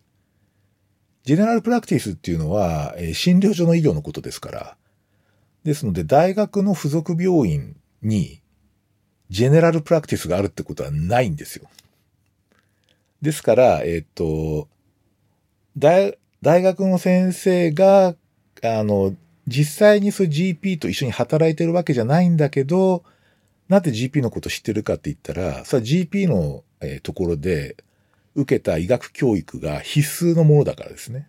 [1.25, 4.77] ジェネラルプラクティスっていうのは、えー、診療所の医療のことですから。
[5.65, 8.43] ですので、大学の付属病院に
[9.31, 11.69] ジェネラルプラクティスがあるってことはないんですよ。
[13.23, 14.69] ですから、えっ、ー、と、
[15.79, 18.15] 大、大学の先生が、
[18.67, 19.15] あの、
[19.47, 23.05] 実際にそう GP と一緒に働いてるわけじゃないんだけど、
[23.69, 27.77] なんで GP のこと知ってるかって言ったら、それは GP の、えー、ところで、
[28.35, 31.29] 受けた医学教育が必須のものだからですね。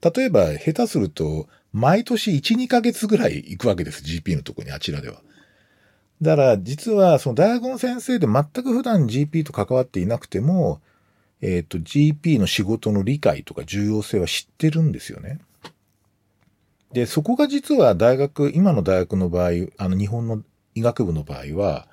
[0.00, 4.02] 例えば、下手すると、毎年1、2ヶ月ぐらい行くわけです。
[4.02, 5.20] GP のとこに、あちらでは。
[6.20, 10.80] だから、実は、その大学の先生で全く普段 GP と関わっていなくても、
[11.40, 15.40] えっ、ー、と、GP の仕事の理解とか重要性は知ってるんですよね。
[16.92, 20.42] で、そこが実は大学、今の大学の場合、あの、日本の
[20.74, 21.88] 医学部の場合は、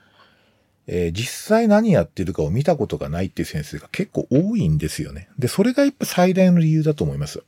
[0.88, 5.30] えー、実際何やってるかを見たことがないっていう先生が結構多いんですよね。
[5.38, 7.44] で、それがやっぱ最大の理由だと思います。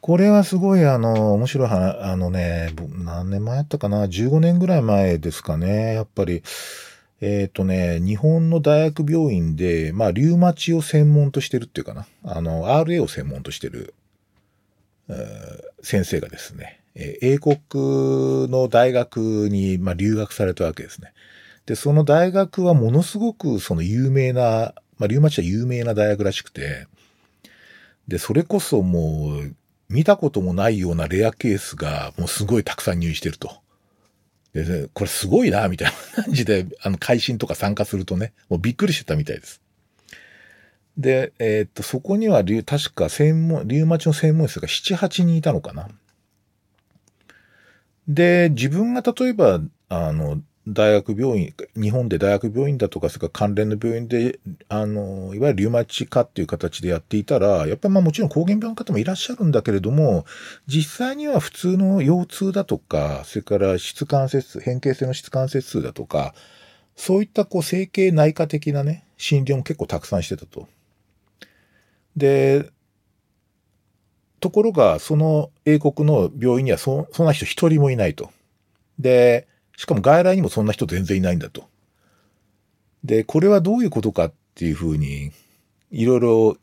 [0.00, 2.72] これはすごいあの、面白い話、あのね、
[3.04, 5.94] 何年前やったかな ?15 年ぐらい前ですかね。
[5.94, 6.42] やっぱり、
[7.20, 12.06] えっ、ー、とね、日本の大学病院で、まあ、リウマチを専門としてるっていうかな。
[12.22, 13.94] あの、RA を専門としてる、
[15.82, 17.56] 先生がですね、英国
[18.48, 21.12] の大学に、ま、留学されたわけですね。
[21.66, 26.86] で、その大学はものすごくその有名な、まあ、リウマチは有名な大学らしくて、
[28.08, 29.54] で、それこそもう、
[29.90, 33.62] 見たこともないようなレアケースがもうすごいたくさん入院してると。
[34.52, 39.62] で、これすごいな、みたいな感じで、あの、会心とか参加するとね、もうびっくりしてたみたいです。
[40.98, 45.88] で、えー、っと、そこには、確か専門、リウマチの専門医が7、8人いたのかな。
[48.08, 60.26] で、自分が例えば、あの、大学病院、日本で大学病院だとか、それから関連の病院で、あの、いわゆるリウマチ科っていう形でやっていたら、やっぱりまあもちろん抗原病の方もいらっしゃるんだけれども、
[60.66, 66.34] 実際には普通の腰痛だとか、それから質関節、変形性の質関節痛だとか、
[66.96, 70.68] そういったこう整形内科的なね、診療も結構たくさんしてたと。
[72.16, 72.70] で、
[74.40, 78.30] ところが、その英国の病院にはそそんな人一人もいないと。
[78.98, 81.68] で、しかも外来にもそんな人全然いないんだと。
[83.04, 85.30] で、これはどういうことかっていうふうに、
[85.90, 86.56] いろいろ、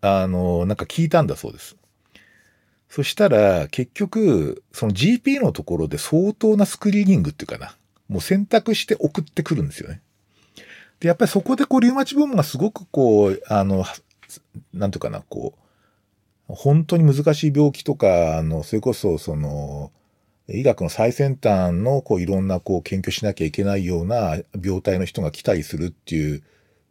[0.00, 1.76] あの、なんか聞いたんだそうです。
[2.88, 7.76] そしたら、結局、その GP のところで相当なスクリーニングっていうかな、
[8.08, 10.00] もう選択して送ってくるんですよね。
[11.00, 13.84] で、やっぱりそこでこう、リウマチ部門がすごくこう、あの、
[14.72, 15.54] なんていうかな、こ
[16.48, 19.92] う、本当に難しい病気とか、あの、それこそ、その、
[20.48, 26.42] 医学の最先端のこういろんなこう研究しなきゃいけないような病態の人が来たりするっていう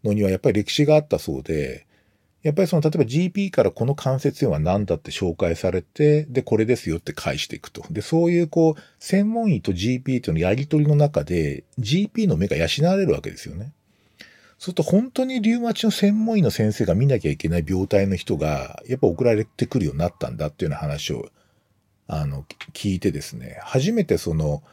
[0.04, 1.86] のにはやっぱり歴史があったそうで、
[2.42, 7.86] やっぱりその例えば GP からこの関節炎は何だって紹介されて、で、これですよって返していくと。
[7.90, 13.72] で、そういうこう、専門医と GP とのやりとりの中で、GP の目が養われるわけですよね。
[14.63, 21.30] そうすると本当にリウマチの専門医の先生が見なきゃいけない病態の人が、やっぱ送られてくるようになったんだっていうような話を
[22.08, 24.63] あの、聞いてですね、初めてその、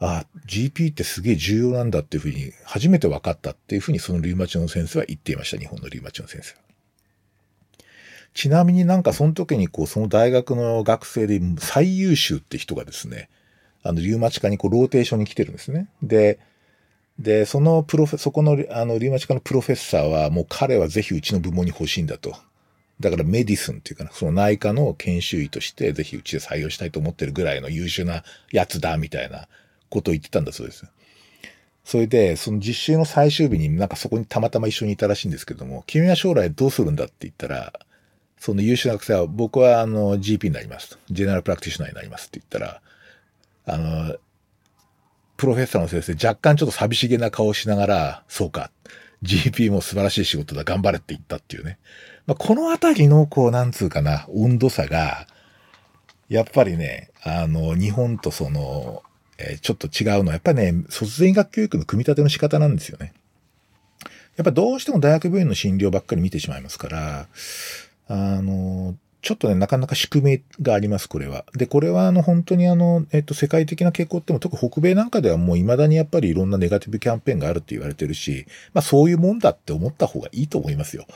[0.00, 5.58] あ、GP ってすげえ重要なんだっていうふうに、初めて分かったっていうふうにそのリウマチの先生は言っていました。
[5.58, 6.60] 日本のリウマチの先生は。
[8.34, 13.28] ちなみになんかその時にこう、その大学の学生で最優秀って人がですね、
[13.82, 15.88] あの、リウマチ科にこう、ローテーションに来てるんですね。
[16.02, 16.38] で、
[17.18, 22.36] で、そのプロフェ、そこの、あの、リウマチ科のプロフェッサーは、もう彼はぜひうちの部門に欲しいんだと。
[23.00, 29.48] だからメディスンっていうかな、その内科の研修医としてぜひうちで採用したいと思ってるぐらいの優秀なやつだ、みたいな
[29.88, 30.86] ことを言ってたんだそうです。
[31.84, 37.72] それで、その実習の最終日になんかそこにたまたま一緒にいたらしいんですけども、君は将来どうするんだって言ったら、
[38.38, 40.98] その優秀な学生は僕はあの GP になりますと。
[41.10, 42.80] ジェネラルプラクティショナーになりますって言ったら、
[43.66, 44.16] あの、
[45.38, 48.70] プロフェッサーの先生若干ちょっと寂しげな顔をしながら、そうか。
[49.22, 51.78] GP も素晴らしい仕事だ、頑張れって言ったっていうね。
[52.26, 55.28] まあ、このあたりの、こう、なんつうかな、温度差が、
[56.28, 59.04] やっぱりね、あの、日本とその、
[59.38, 63.12] えー、ちょっと違うのは、やっぱりね、卒前学教育の組み立ての仕方なんですよね。
[64.36, 67.28] やっぱどうしても大学病院の診療ばっかり見てしまいますから、
[68.08, 71.44] あの、ちょっとね、なかなか宿命があります、これは。
[71.54, 81.06] で、これはあの、本当にあの、えっと、世界的な傾向っても、特に北米なんかではもう未だにやっぱりいろんなネガティブキャンペーンがあるって言われてるし、まあそういうもんだって思った方がいいと思いますよ。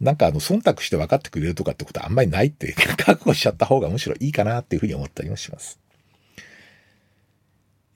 [0.00, 5.78] なんかあの、忖度して分かってくれるとかってことはあんまりないって、 覚悟しちゃった方がむしろいいかなっていうふうに思ったりもします。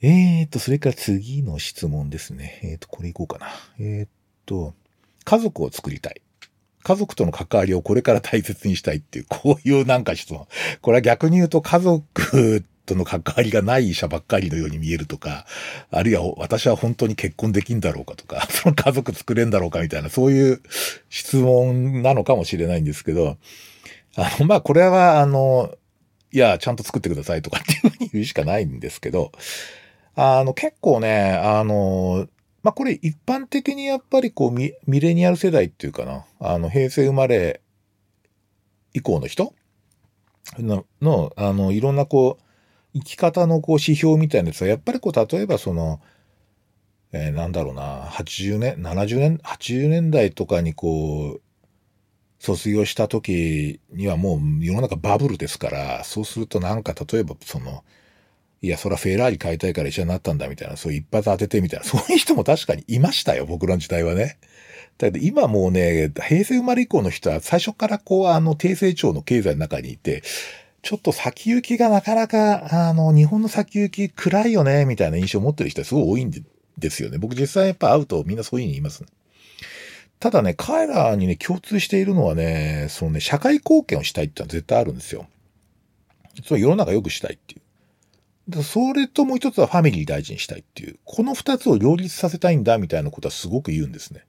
[0.00, 2.60] えーと、それから次の質問ですね。
[2.62, 3.48] えーと、これいこうかな。
[3.80, 4.08] えー
[4.46, 4.74] と、
[5.24, 6.22] 家族を作りたい。
[6.88, 10.46] 家族との関わりをこれから大切にしたいっていう、こういうなんか質問。
[10.80, 15.44] これは逆に言うと家族との関わりがない医者ばっかりのように見えるとか、
[15.90, 20.62] あるいは私は本当に結婚できんだろうかとか、 その家族作れんだろうかみたいな、そういう
[21.10, 23.36] 質問なのかもしれないんですけど、
[24.16, 25.74] あの、まあ、これは、あの、
[26.32, 29.30] いや、ちゃんと作ってくださいとかっていうふうに言うしかないんですけど、
[30.14, 32.28] あの、結構ね、あの、
[32.62, 37.60] まあこれ一般的にやっぱりこうミミレニアル世代っていうかな、あの平成生まれ
[38.94, 39.54] 以降の人？
[40.58, 42.42] の、のあの、いろんなこう、
[42.94, 46.00] 生き方のこう指標みたいなやつは、やっぱりこう、例えばその、
[47.12, 51.40] えー、なんだろうな、80年、70年、80年代とかにこう、
[52.40, 57.84] 卒業した時にはもう世の中バブルですから、そうするとなんか例えばその、
[58.60, 64.38] いや、そらフェラーリ買いたいから医者になったんだみたいな、そういう一発当ててみたいな、そういう人も確かにいましたよ、僕らの時代はね。
[64.98, 70.22] だけど今もうね、平成生まれ以降の人は最初からこう、あの、低成長の経済の中にいて、
[70.82, 76.44] ちょっと先行きがなかなか、あの、日本の先行き暗いよね、みたいな印象を持ってる人はすごい多いん
[76.78, 77.18] ですよね。
[77.18, 79.08] 僕実際やっぱ会うとみんなそういうふうに言います、ね。
[80.18, 85.28] ただね、彼らにね、共通しているのはね、そのね、社会貢献をしたいってのは絶対あるんですよ。
[86.44, 87.60] つまり世の中良くしたいっていう。
[88.62, 90.98] それともう一つはファミリー大事にしたいっていう。
[91.04, 94.24] この二つを両立させたいんだみたいなことはすごく言うんですね。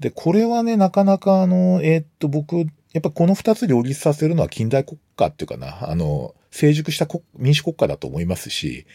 [0.00, 2.64] で、これはね、なかなかあの、えー、っと、僕、や
[2.98, 7.06] っぱこの二つ両立させるのは近代国家っていうかな、あの、成熟した
[7.36, 8.86] 民主国家だと思いますし、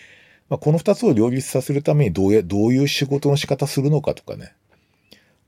[0.50, 4.56] まあ、この二つを両立させるためにどうや、どういう仕事の仕方するのかとかね。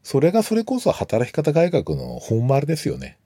[0.03, 3.17] それがそれこそ働き方改革の本丸ですよね。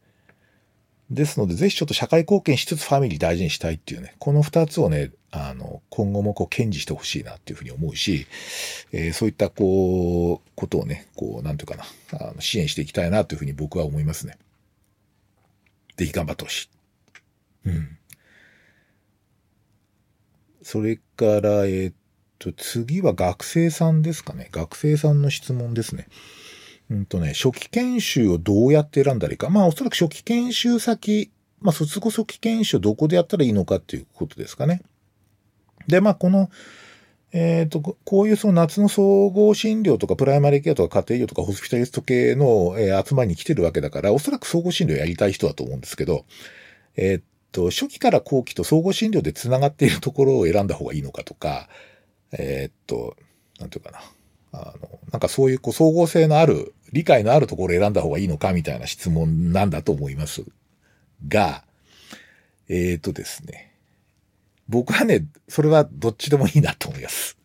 [1.09, 8.25] ですので、ぜひちょっと社会貢献しつつファミリー大事にしたいっていうね、この二つをね、あの、今後もこう、堅持してほしいなっていうふうに思うし、
[8.91, 11.83] えー、そういった、こう、ことをね、こう、なんていうかな、
[12.19, 14.37] あの支援していきたいなというふうに僕は思いますね。
[15.97, 16.69] ぜひ頑張ってほしい。
[17.65, 17.97] うん。
[20.63, 21.93] それから、えー、っ
[22.39, 24.49] と、次は学生さんですかね。
[24.51, 26.07] 学生さんの質問ですね。
[26.89, 29.49] うんとね、初期研修をどうやって選んだらいいか。
[29.49, 34.81] まあおそらく初期研修先、まあ卒後初期研修どこでやったらいいのかっていうことですかね。
[35.87, 36.49] で、まあこの、
[37.31, 46.25] えっ、ー、と、こういうその夏の総合診療とかプライマリーケアとか家庭医療とかホスピタリスト系の、えー、集まりに来てるわけだから、おそらく総合診療やりたい人だと思うんですけど、
[46.95, 47.21] えっ、ー、
[47.51, 51.69] と、初期から後期と総合診療で繋がっているところを選んだ方がいいのかとか、
[52.31, 53.15] えっと、
[53.59, 53.99] なんていうかな。
[54.51, 60.43] あの、なんかそういうこう総合性のある理解のあるところを選んだ方がいいのかみたいな質問なんだと思います
[61.27, 61.63] が、
[62.67, 63.68] えっ、とですね。
[64.69, 67.37] 僕はね、それはどっちでもいいなと思います。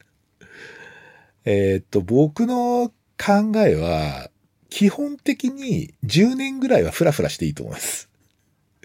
[1.47, 4.31] えっ、と、僕の考えは、
[4.69, 8.11] 基本的に10年ぐらいはフラフラしていいと思います。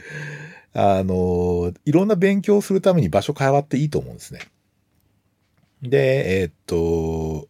[0.74, 4.40] あの、いろんな勉強をするために場所変わっていいと思うんですね。
[5.82, 7.50] で、えっ、と、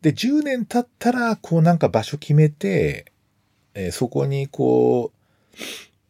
[0.00, 3.12] で、10年経ったら、こうなんか場所決めて、
[3.74, 5.56] えー、そこにこう、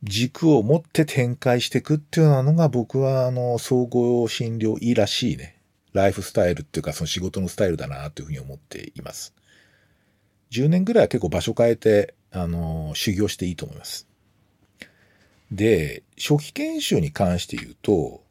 [0.03, 5.59] 軸を持って展開していくっていうのが僕はあの、総合診療医らしいね、
[5.93, 9.35] ライフスタイルっていうかその仕事のスタイルだなというふうに思っています。
[10.51, 14.07] 10年ぐらいは結構場所変えて、あの、修行していいと思います。
[15.51, 18.23] で、初期研修に関して言うと、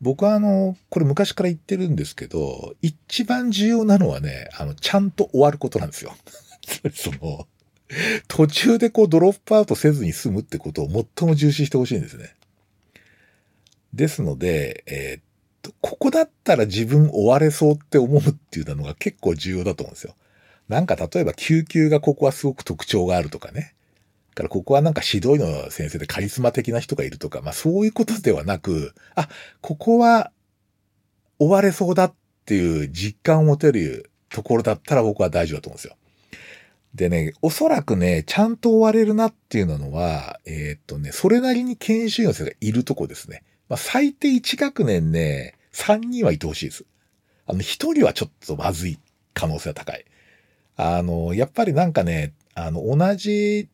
[0.00, 6.14] 僕はあの、これ昔から言ってるんですけど、一番重要なのはね、あの、ちゃんと終わることなんですよ。
[6.92, 7.46] その、
[8.28, 12.34] 途中でこうドロップアウトせずに済むってことを最も重視してほしいんですね。
[13.92, 15.22] ですので、えー、っ
[15.62, 20.14] と、ここだったら自分終われそうって思うっていうのが結構重要だと思うんですよ。
[20.68, 23.74] なんか例えば救急がここはすごく特徴があるとかね。
[24.34, 29.28] からここはなんか指導医の先生でカリスマ的な人がいるとか、まあそういうことではなく、あ、
[29.60, 30.32] ここは
[31.38, 32.14] 終われそうだっ
[32.44, 35.96] ていう実感を持てるところだったら僕は大丈夫だと思うんですよ。
[36.94, 43.42] でね、おそらくね、ちゃんと終われるなっていうのは、えー、っとね、それなりに研修医の先生がいるとこですね。
[43.68, 46.84] まあ最低1学年ね、3人はいてほしいです。
[47.46, 48.98] あの、1人はちょっとまずい
[49.32, 50.04] 可能性が高い。
[50.76, 53.68] あの、やっぱりなんかね、あの、同じ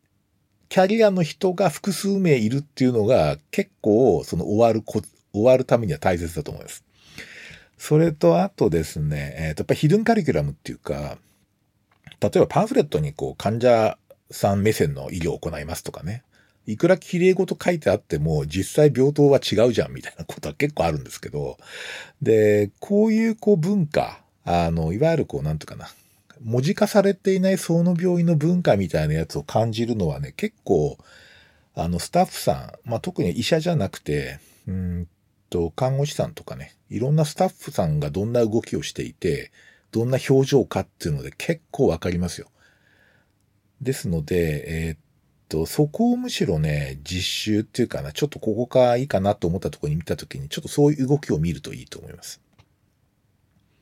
[0.69, 5.01] キャリアの人が複数名いるっていうのが結構その終わるこ、
[5.33, 6.83] 終わるためには大切だと思います。
[7.77, 11.17] それとあとですね、えっ、と、やっぱヒドゥンカリキュラムっていうか、
[12.21, 13.97] 例えばパンフレットにこう患者
[14.29, 16.23] さん目線の医療を行いますとかね。
[16.67, 21.57] いくら綺麗事書いてあっても、実際病棟は違うじゃんみたいなことは結構あるんですけど、
[22.21, 25.89] で、こういうこう文化、あの、いわゆるこう、なんていうかな、
[26.43, 30.97] 文字化されていないその病院の文化みたいなやつを感じるのはね、結構、
[31.73, 32.53] あの、スタッフさ
[32.85, 35.07] ん、まあ、特に医者じゃなくて、うん
[35.49, 39.51] と、看護師さんとかね、いろんなスタッフさんがどんな動きをしていて、
[39.91, 42.47] どんな表情かっていうので結構わかりますよ。
[43.81, 44.99] ですので、えー、っ
[45.49, 52.41] と、そこをむしろね、実習っていうかな、ちょっとここかいいかなと思ったところに見たときに、ちょっとそういう動きを見るといいと思います。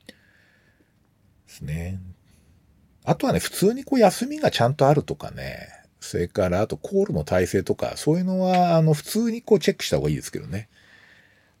[0.08, 0.14] で
[1.46, 2.00] すね。
[3.04, 5.68] あとはね、普通にこう休みがちゃんとあるとかね、
[6.00, 10.68] それからあとコールの体制とか、そういうのは、あの、普通にこうチェックした方がいいですけどね。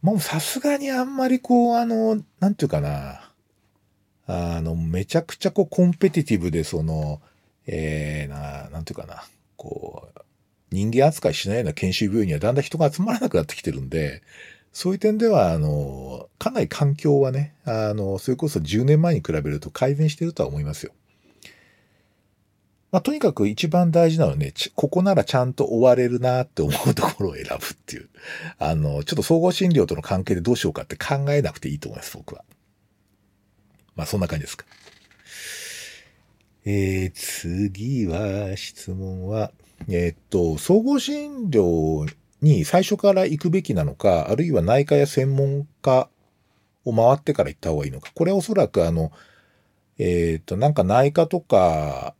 [0.00, 3.19] もうさすがにあんまりこう、あの、なんていうかな、
[4.30, 7.20] あの、めちゃくちゃこうコンペティティブでその、
[7.66, 9.24] えー、な、なんていうかな、
[9.56, 10.20] こう、
[10.70, 14.22] 人間扱いしないような研修病院にはだんだん人が集まらなくなってきてるんで、
[14.72, 20.92] そういう点では、あの、かなり環境はね、あの、それこそ10年前に比べると改善してるとは思いますよ。
[22.92, 28.08] まあ、とにかく一番大事なのはね、ここならちゃんと終われるなって思うところを選ぶっていう。
[28.58, 32.44] あの、ちょっと総合診療との関係でどうしようかって考えなくていいと思います、僕は。
[33.96, 34.64] まあ、そんな感じですか。
[36.64, 39.52] えー、次は、質問は、
[39.88, 42.06] えー、っと、総合診療
[42.42, 46.08] に最初から行くべきなのか、あるいは内科や専門家
[46.84, 48.10] を回ってから行った方がいいのか。
[48.14, 49.12] これはおそらくあの、
[49.98, 52.14] えっ、と、なんか内科とか、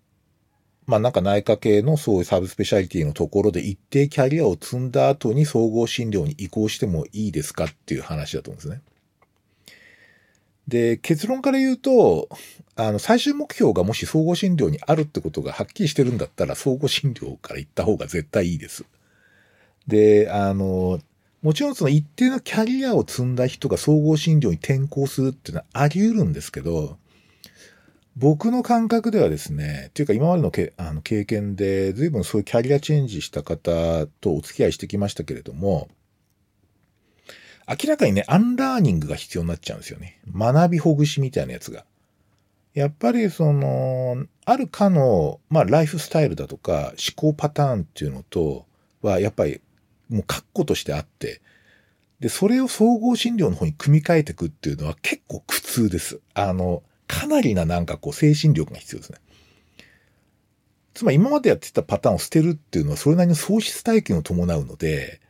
[0.86, 8.82] まあなんか内科系のそういうサブスペシャリティのところで一定キャリアを積んだ後に総合診療に移行してもいいですかっていう話だと思うんですね。
[10.70, 12.28] で、結論から言うと、
[12.76, 18.84] あの、最終目標がもし総合診療にあるってことがはっきりしてるんだったら、総合診療から行った方が絶対いいです。
[19.86, 21.00] で、あの、
[21.42, 26.98] もちろんその一定のキャリアを積んだ人が総合診療に転校するっていうのはあり得るんですけど、
[28.16, 35.88] 僕の感覚ではですね、っていうか今までのけあの経験で随分そういうキャリアチェンジした方とお付き合いしてきましたけれども、
[37.70, 40.18] 明らかにね、アンラーニングが必要になっちゃうんですよね。
[40.34, 41.84] 学びほぐしみたいなやつが。
[42.74, 48.66] やっぱりその、ある科の、まあライフスタイルだとか思考パターンっていうのと
[49.02, 49.60] は、やっぱり
[50.08, 51.40] もう確固としてあって、
[52.18, 56.20] で、それを総合診療の方に組み替えていくっていうのは結構苦痛です。
[56.34, 59.18] あの、かなりななんかこう精神力が必要ですね。
[60.92, 65.20] つまり今までやってたパターンを捨てるっていうのはそれなりの喪失体験を伴うので、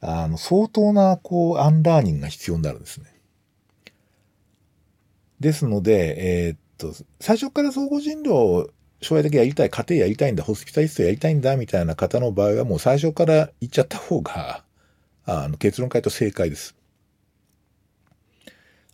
[0.00, 3.06] あの、相当なこうアンラーニングが必要になるんですね。
[5.40, 8.70] ですので、えー、っと、最初から総合診療を
[9.00, 14.64] 将来的にやりたい、家庭医やりたいんだ、ホスピタリストやりたいんだ、みたいな方の場合はもう最初から言っちゃった方が、
[15.24, 16.76] あの、結論から言うと正解です。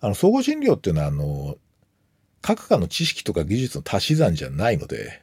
[0.00, 1.56] あの、総合診療っていうのは、あの、
[2.42, 5.22] 各科の知識とか技術の足し算じゃないので、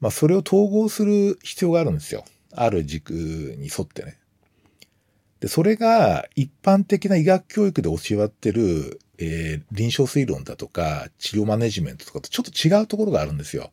[0.00, 2.24] まあ、それを統合する必要があるんですよ。
[2.52, 4.18] ある軸に沿ってね。
[5.46, 13.70] で、それが一般的な医学教育で教わってるえー、臨床推論だとか、治療マネジメントとかとちょっと違うところがあるんですよ。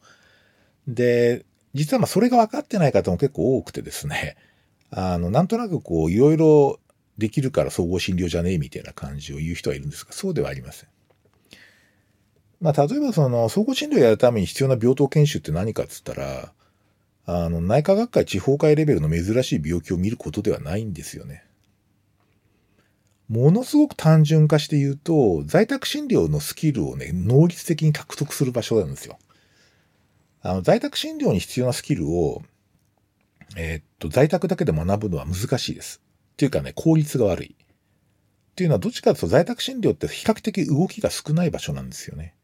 [0.88, 4.38] で、実はまあそれが分かってない方も結構多くてですね、
[4.92, 6.80] あの、なんとなくこう、いろいろ
[7.18, 10.90] できるから総合診療じゃねえみたいな感じを言う人はいるんですが、そうではありません。
[12.62, 16.54] まあ、例えばその、総合診療やるために必要な病棟研修って何かっつったら、
[17.26, 21.44] あの、内科学会地方会レベルの珍しい病気を見ることではないんですよね。
[23.30, 29.18] ものすごく単純化して言うと、在宅診療のスキルをね、能率的に獲得する場所なんですよ。
[30.42, 32.44] あの、在宅診療に必要なスキルを、
[33.56, 36.02] えー、っと、在宅だけで学ぶのは難しいです。
[36.34, 37.56] っていうかね、効率が悪い。
[37.56, 42.36] っていうのは、どっちかというと在宅診療って比較的動きが少ない場所なんですよね。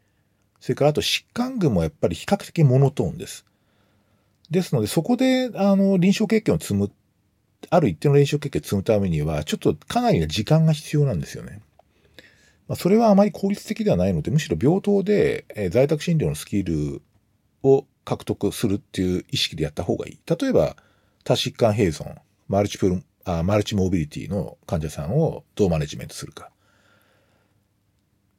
[0.60, 3.46] それからあと疾患群もやっぱり比較的モノトーンです。
[4.50, 6.92] ですので、そこで、あの、臨床経験を積む
[7.70, 11.62] ある一定の練習経験を積むためには、ちょっとかなりの時間が必要なんですよね。
[12.68, 17.02] まあ、それはあまり効率的ではないので、むしろ病棟で、え在宅診療のスキル
[17.64, 20.20] を獲得するっていう意識でやった方がいい。
[20.26, 20.76] 例えば、
[21.24, 22.16] 多疾患併存、
[22.48, 26.50] マルチプル、あマルチモビリティの患者さんをどうマネジメントするか。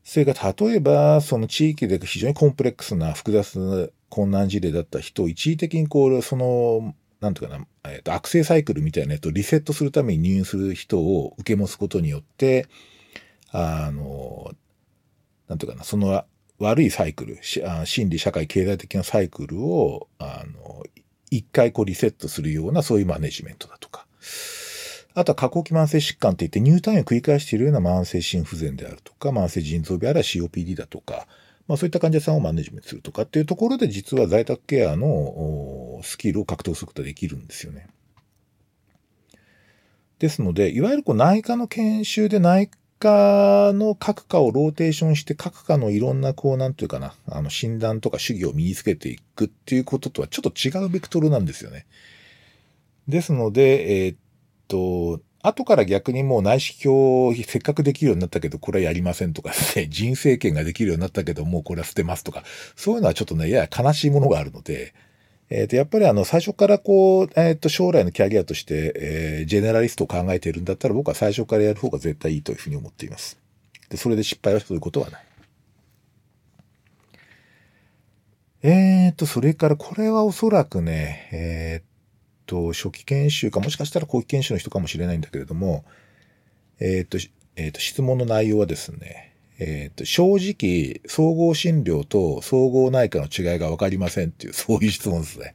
[0.05, 12.66] それから例えば、その地域で非常にコンプレックスな複雑な困難事例だった人を一時的にこう、そのなんていうかな、えっ、ー、と、悪性サイクルみたいなやつをリセットするために入院する人を受け持つことによって、
[13.53, 14.53] あの、
[15.49, 16.25] なんていうかな、その
[16.59, 20.83] 悪いサイクル、心理、社会、経済的なサイクルを、あの、
[21.31, 24.07] 一回こうリセットするようなそういうマネジメントだとか。
[25.14, 31.27] あとは過去期慢性疾患って言って入退院を繰り返しているような慢性心不全であるとか、慢性腎臓病あるいは COPD だとか、
[31.71, 37.87] まあそういった患者さんをマネジメントするとかっていうところで実は在宅ケアのスキルを獲得することができるんですよね。
[40.18, 51.87] ですので、いわゆるこう内科の研修で内科の各科をローテーションして各科のいろんなこうなんていうかな、あの診断とか主義を身につけていくっていうこととはちょっと違うベクトルなんですよね。
[53.07, 54.18] ですので、えー、っ
[54.66, 62.45] と、後から逆にもう内視鏡せっかくできるようになったけど、これはやりませんとかですね、 人生権ができるようになったけど、もうこれは捨てますとか、
[62.76, 64.93] そういうのはちょっとね、やや悲しいものがあるので、
[65.49, 73.36] えっ、ー、と、やっぱりあの、最初からこう、えっ、ー、と、将来のキャリアとして、えー、ジェネラリストを考えているんだったら、僕は最初からやる方が絶対いいというふうに思っています。
[73.88, 75.24] で、それで失敗はすることはない。
[78.62, 81.89] えっ、ー、と、それからこれはおそらくね、えっ、
[82.51, 85.84] と、初期研修か、もしかしたら後期研修の人かもしれないんだけれども、
[86.80, 87.18] えっ、と、
[87.55, 95.55] えっ、と、質問の内容はですね、えっ、ー、と、正直、総合診療と総合内科の違いがわかりませんっていう、そういう質問ですね。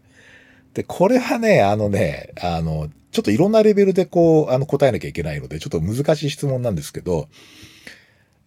[0.74, 7.28] で、これはね、あのね、あの、ちょっといろんなレベルでこう、あの、答えなきゃいけないので、ちょっと難しい質問なんですけど、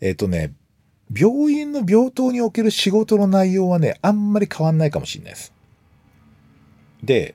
[0.00, 0.54] えっ、とね、
[1.14, 5.52] 病院の病棟における仕事の内容はね、あんまり変わんないかもしれないです。
[7.02, 7.34] で、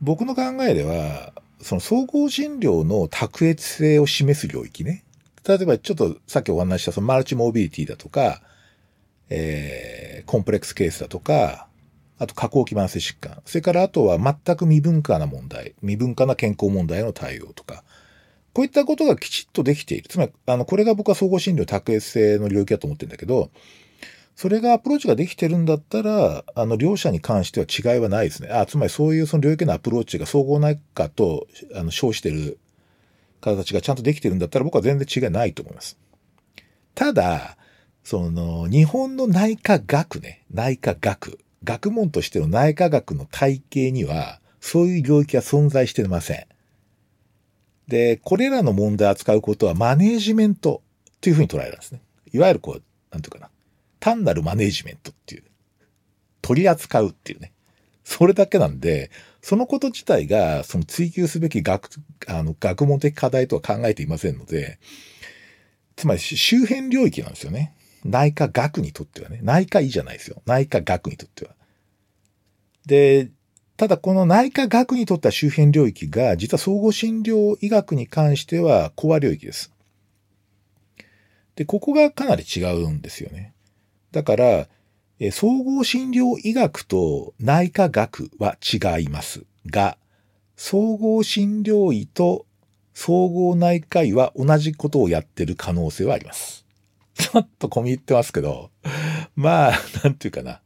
[0.00, 5.04] 僕の考えでは、その総合診療の卓越性を示す領域ね。
[5.46, 8.42] 例えばちょっとさっきお話したそのマルチモビリティだとか、
[9.28, 11.68] えー、コンプレックスケースだとか、
[12.18, 13.40] あと下行基盤性疾患。
[13.46, 17.84] それからあとは全く未分化な問題、未分化な健康問題への対応とか、
[18.52, 20.08] こういったことがきちっとできている。
[20.08, 23.50] つまり、あの、これが僕は総合診療卓越性の領域だと思ってるんだけど、
[24.40, 28.48] それがアプローチができてるんだったら、あの、両者に関しては違いはないですね。
[28.48, 32.58] あ、つまりそういうその領域のアプローチが総合内科と、あの、称してる
[33.42, 35.98] 形がちゃんとできてるんだったら僕は全然違いないと思います。
[36.94, 37.58] ただ、
[38.02, 46.46] その、日本の内科学ね、内科学、学問としての内科学の体系には、そういう領域は存在してません。
[47.88, 50.80] で、これらの問題を扱うことはマネージメント
[51.20, 52.00] というふうに捉えるんですね。
[52.32, 52.82] いわゆるこう、
[53.12, 53.50] なんていうかな。
[54.00, 55.44] 単なるマネージメントっていう。
[56.42, 57.52] 取り扱うっていうね。
[58.02, 59.10] それだけなんで、
[59.42, 61.88] そのこと自体が、その追求すべき学、
[62.26, 64.78] あの、学問的課題とは考えていませんので、
[65.96, 67.74] つまり周辺領域なんですよね。
[68.04, 69.40] 内科学にとってはね。
[69.42, 70.42] 内科医じゃないですよ。
[70.46, 71.54] 内科学にとっては。
[72.86, 73.30] で、
[73.76, 79.72] ただこの内科学にとっては周辺領域が、実は総合診療医学に関してはコア領域です。
[81.56, 83.52] で、ここがかなり違うんですよね。
[84.12, 84.68] だから、
[85.32, 89.98] 総合診療医学と内科学は違いますが、
[90.56, 92.46] 総合診療医と
[92.94, 96.64] 総合内科医は同じことをやってる可能性はあります。
[97.14, 98.70] ちょっと込み入ってますけど、
[99.36, 99.72] まあ、
[100.04, 100.60] なんていうかな。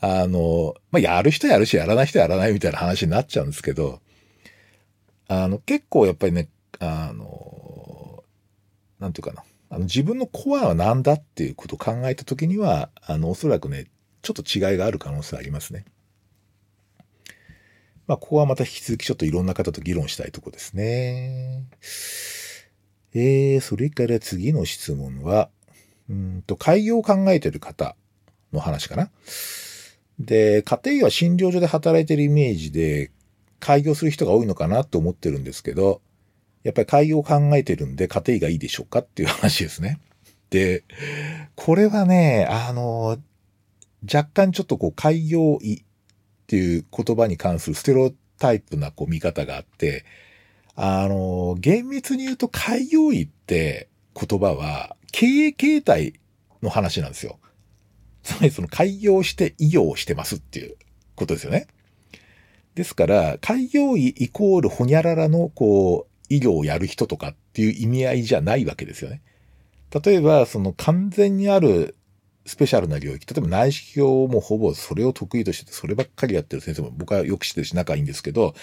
[0.00, 4.00] あの、まあ、やる人やるし、やらない人やらないみたいな話になっちゃうんですけど、
[5.28, 6.48] あの、結構やっぱりね、
[6.80, 8.24] あの、
[8.98, 9.44] なんていうかな。
[9.72, 13.86] あの、自分のコアは何だっていうことを考えたときには、あの、おそらくね、
[14.20, 15.86] ちょっと違いがある可能性ありますね。
[18.06, 21.64] まあ、ここはまた引き続きちょっといろんな方と議論したいとこですね。
[23.14, 25.48] えー、それから次の質問は、
[26.10, 27.96] うんと、開業を考えてる方
[28.52, 29.10] の話かな。
[30.18, 33.10] で、家庭医は診療所で働いてるイメージで、
[33.58, 36.02] 開業する人が多いのかなと思ってるんですけど、
[36.62, 40.00] やっぱり開業を考えてるんで家庭がいいでしょうかっていう話ですね。
[40.50, 40.84] で、
[41.54, 43.18] これはね、あの、
[44.12, 45.84] 若干ちょっとこう、開業医っ
[46.46, 50.04] ていう言葉に関するステロタイプなこう見方があって、
[50.74, 56.14] あの、厳密に言うと開業医って言葉は経営形態
[56.62, 57.38] の話なんですよ。
[58.22, 60.76] つまりその開業して医療をしてますっていう
[61.14, 61.66] ことですよね。
[62.74, 69.22] ですから、開業医イコールホニャララのこう、医療をやる人とかっていう意味合いじゃないわけですよね。
[70.04, 71.96] 例えば、その完全にある
[72.46, 78.54] スペシャルな領域、例えば内視鏡もほぼそれを得意としてて、そればっかりやってる先生も僕はよく知ってるし仲いいんですけど、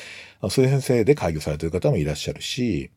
[0.49, 2.91] そういう先生で開業されてる方もいらっしゃるし、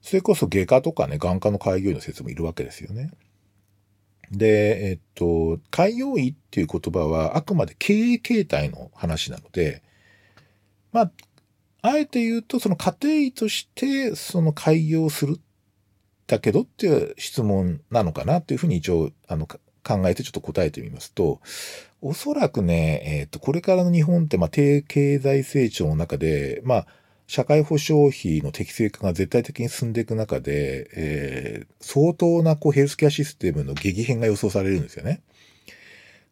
[0.00, 3.10] それこそ外科とかね、眼科の開業医の先生もいるわけですよね。
[4.30, 9.82] で、えっと、開業医っていう言葉はあくまで経営形態の話なので、
[10.92, 11.12] まあ、
[11.88, 15.40] あえて言うと、その家庭医として、その開業する
[16.26, 19.60] だけどっていう質問なのかなっていうふうに一応、あの、考
[20.08, 21.40] えてちょっと答えてみますと、
[22.00, 26.86] おそらくね、えっ、ー、と、これからの日本って、まあ、低経済成長の中で、まあ、
[27.26, 35.22] 社会保障費の適正化が絶対的に進んでいく中で、えー、相当なこうヘルスケアシステムの激変が予想されるんですよね。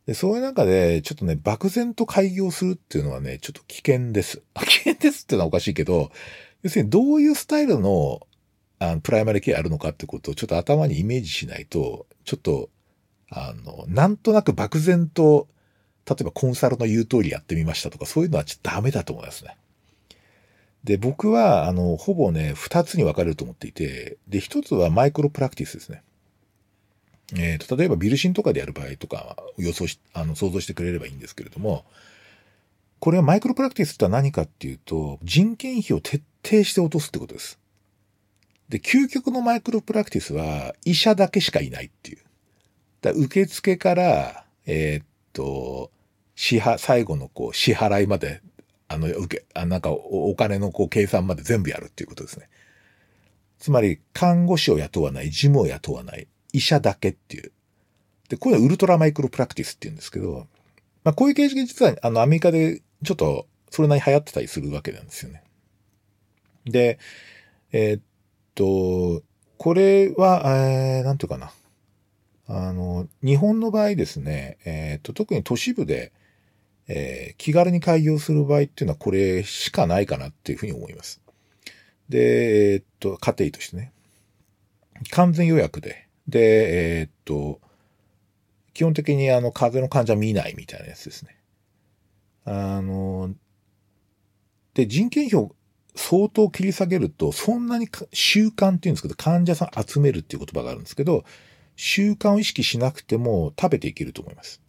[0.07, 4.43] で、そういう中で、ちょっとね、漠然と開業するっていうのはね、ちょっと危険です。
[4.55, 6.11] 危険ですっていうのはおかしいけど、
[6.63, 8.27] 要するにどういうスタイルの
[8.79, 12.69] あのプライマリケアあるのかってことをちょっと頭にイメージしないと、ちょっと
[13.31, 15.49] あの、なんとなく漠然と、
[16.09, 19.57] 例えばコンサルの言う通りやってみましたとか、そういうのはちょっとダメだと思いますね。
[20.85, 26.03] で、僕は、あの、ほぼね、二つに分かれると思っていて、で、一つはマイクロプラクティスですね。
[27.35, 31.85] えっ、ー、と、例えばビルシンとかでやる場合とか、予想し、あの、想像してくれればいいんですけれども、
[32.99, 37.59] これはマイクロプラクティスとは何かっていうと、人件費を徹底して落とすってことです。
[38.69, 42.19] で、究極のマイクロプラクティスは、医者だけしかいないっていう。
[43.03, 45.91] だ受付から、えー、っと、
[46.35, 48.41] 支払、最後のこう、支払いまで
[48.89, 52.49] あの、受け、あなんかお金のこう計算まで全部やるっていうことですね。
[53.59, 57.53] つまり、看護師を雇わない、事務を雇わない、医者だけっていう。
[58.31, 60.47] で、これはウルトラマイクロプラクティスって言うんですけど、
[61.05, 65.43] まあ、こういう形式実は、あの、アメリカでちょっと、それなりに流行ってたりするわけなんですよね。
[66.65, 66.99] で、
[67.73, 68.03] えー、っ
[68.55, 69.23] と、
[69.59, 71.53] これは、えー、なんていうかな。
[72.49, 76.13] あの、日本の場合ですね、えー、っと、特に都市部で、
[76.89, 81.21] えー、気軽に開業する場合っていうのはこれしかないかなっていうふうに思います。
[82.09, 83.93] で、えー、っと、家庭としてね。
[85.11, 86.06] 完全予約で。
[86.29, 87.61] で、えー、っと、
[88.75, 91.37] 基本的にあの、風邪の患者見ないみたいなやつですね。
[92.45, 93.35] あの、
[94.75, 95.55] で、人件費を
[95.95, 101.25] 相当切り下げると、そんなに習慣っていうんですけど、患者さん集めるっていう言葉があるんですけど、
[101.77, 104.61] 習慣を意識しなくても食べていけると思います。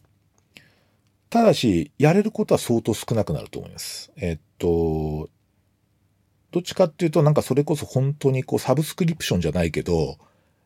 [1.30, 4.10] ただし、やれることは相当少なくなると思います。
[4.16, 5.28] えっと、
[6.50, 10.18] どっちかっていうと、なんかそれこそ本当にこうサブスクリプションじゃないけど、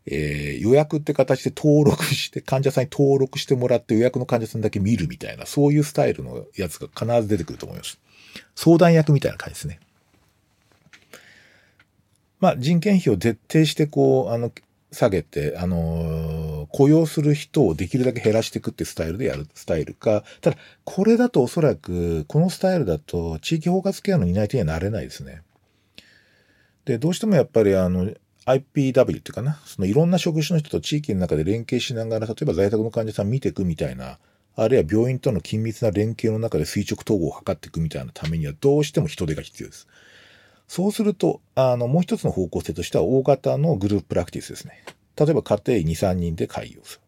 [0.07, 8.00] えー、予約って形で登録して、患者さんに登録してもらって予約の患者さんだけ見るみたいな、そういうスタイルのやつが必ず出てくると思います。
[8.55, 9.80] 相談役みたいな感じですね。
[12.40, 14.50] まあ、人件費を徹底してこう、あの、
[14.90, 25.42] 下げて、あのー、雇用する人をできるだけ減らしていくってスタイルでやるスタイルか、ただ、これだとおそらく、このスタイルだと、地域包括ケアの担い手にはなれないですね。
[26.84, 28.12] で、どうしてもやっぱりあの、
[28.47, 34.18] IPW っていうかな、そのいろんな職種の人と地域の中で連携しながら、例えば在宅の患者さん見ていくみたいな、
[34.55, 39.86] あるいは病院との緊密な連携の中で垂直統合を図っていくみたいなためには、どうしても人手が必要です。
[40.68, 44.82] そうすると、あの、もう一つの方向性としては大型のグループプラクティスですね。
[45.16, 47.01] 例えば家庭2、3人で会議をする。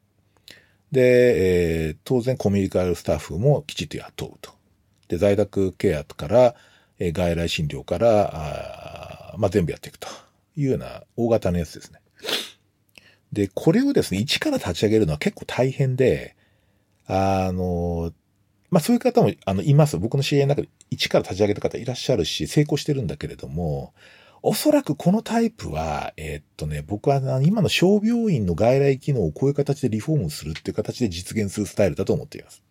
[0.93, 4.53] で、えー、当然コミュニカルスタッフもきちっと雇うと。
[5.09, 6.55] で、在宅ケアから、
[6.99, 10.09] えー、外来診療から、あまあ、全部やっていくと
[10.57, 12.01] いうような大型のやつですね。
[13.33, 16.37] で、これをですね、一から立ち上げるのは結構大変で、
[17.07, 18.13] あの、
[18.71, 19.99] まあそういう方も、あの、います。
[19.99, 23.93] 僕の知り合いの中で一から立ち上げた方いらっしゃるし、成功してるんだけれども、
[24.43, 32.63] おそらくこのタイプは、えー、っとね、僕は今の小病院の外来機能をこういう形でリフォームするっていう形で実現するスタイルだと思っています。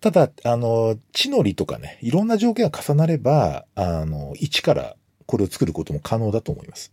[0.00, 4.96] ただ、あの、地の利とかね、いろんな条件が重なれば、あの、一から
[5.30, 6.92] これを作ることも可能だと思います。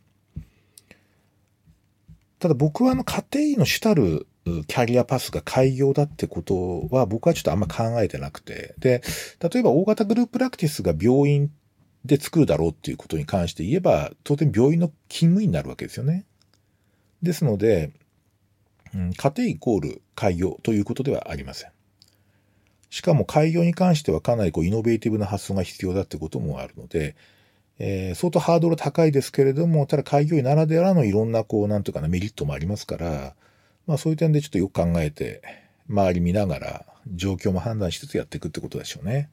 [2.37, 8.75] ただ僕はあの家庭医の主たるキャリアパスが開業だってことは僕はちょっとあんま考えてなくて。
[8.77, 9.01] で、
[9.41, 11.51] 例えば大型グループプラクティスが病院
[12.05, 16.25] で作るだろうっていうことに関して言えば、当然病院の勤務医になるわけですよね。
[17.23, 17.91] ですので、
[18.93, 21.71] うん、家庭イコール開業ということではありません。
[22.91, 27.15] しかも開業に関してはかなりこうイノベーティブな発想が必要だってこともあるので、
[27.79, 33.35] えー、相当ハードル高いですけれども、ただ開業医ならではのいろんなこう、なんというかなメリットもありますから、
[33.85, 35.41] まあそういう点でちょっとよく考えて、
[35.89, 39.29] 周り見ながら、状況も判断しつつやっていくってことでしょうね。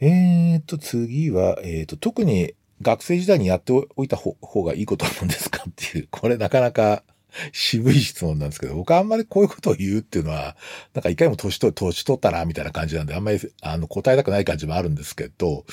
[0.00, 7.04] えーと、次は、えーと、特に学生時代にやっておいた方がいいことなんですかっていう、これなかなか
[7.52, 10.56] 渋い質問なんですけど、僕はあんまりこういうことを言うっていうのは、
[10.94, 15.64] なんかいかにも年取年取ったな、みたいな感じなんで、あんまり あの答えたくない感じもあるんですけど、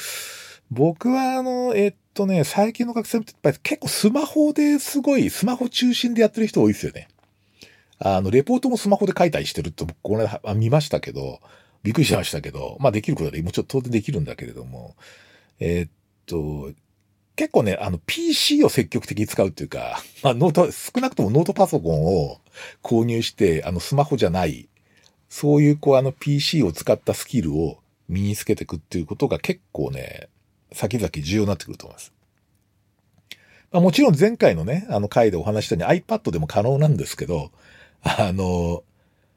[0.72, 7.08] 僕はあの、えっとね、最近の学生ってやっぱり結構スマホですごい、スマホ中心でやってる人多いですよね。
[7.98, 11.42] あの、レポートもスマホで書いたりしてると、これ見ましたけど、
[11.84, 14.96] びっくりしましたけど、まあできることでもちろん当然できるんだけれども、
[15.60, 15.92] え、っ
[16.26, 16.72] と、
[17.40, 22.42] 結構ね、あの PC を積極的に使うっていうか、 まあノート、少なくともノートパソコンを
[22.84, 24.68] 購入して、あのスマホじゃない、
[25.30, 27.80] そういうこうあの PC を使ったスキルを
[28.10, 30.28] 身につけていくっていうことが結構ね、
[30.74, 32.12] 先々重要になってくると思います。
[33.72, 37.54] まあ、もちろん前回のね、あの回でお話したように iPad でも可能なんですけど、
[38.02, 38.84] あの、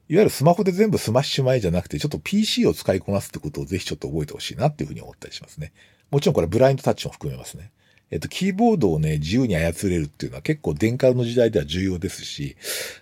[0.09, 5.73] いわゆるスマホで全部済ましちゃうんじゃなくて、ちょっと PC を使いこなすってことをぜひちょっと覚えてほしいなっていうふうに思ったりしますね。
[6.11, 7.71] もちろんこれブラインドタッチも含めますね。
[8.13, 12.57] えっと、キーボードをね、自由に操れるっていうのは結構電カルの時代では重要ですし、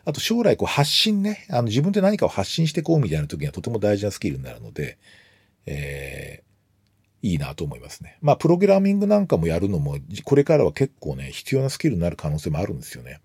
[0.04, 4.98] あと将来こう発信ね、あの自分で何かを発信してこうみたいな時にはとても大事なスキルになるので、
[5.66, 6.44] え
[7.22, 8.18] いいなと思いますね。
[8.22, 13.20] まあ、プログラミングなんかもやるのも、これからは結構ね、必要なスキルになる可能性もあるんですよね。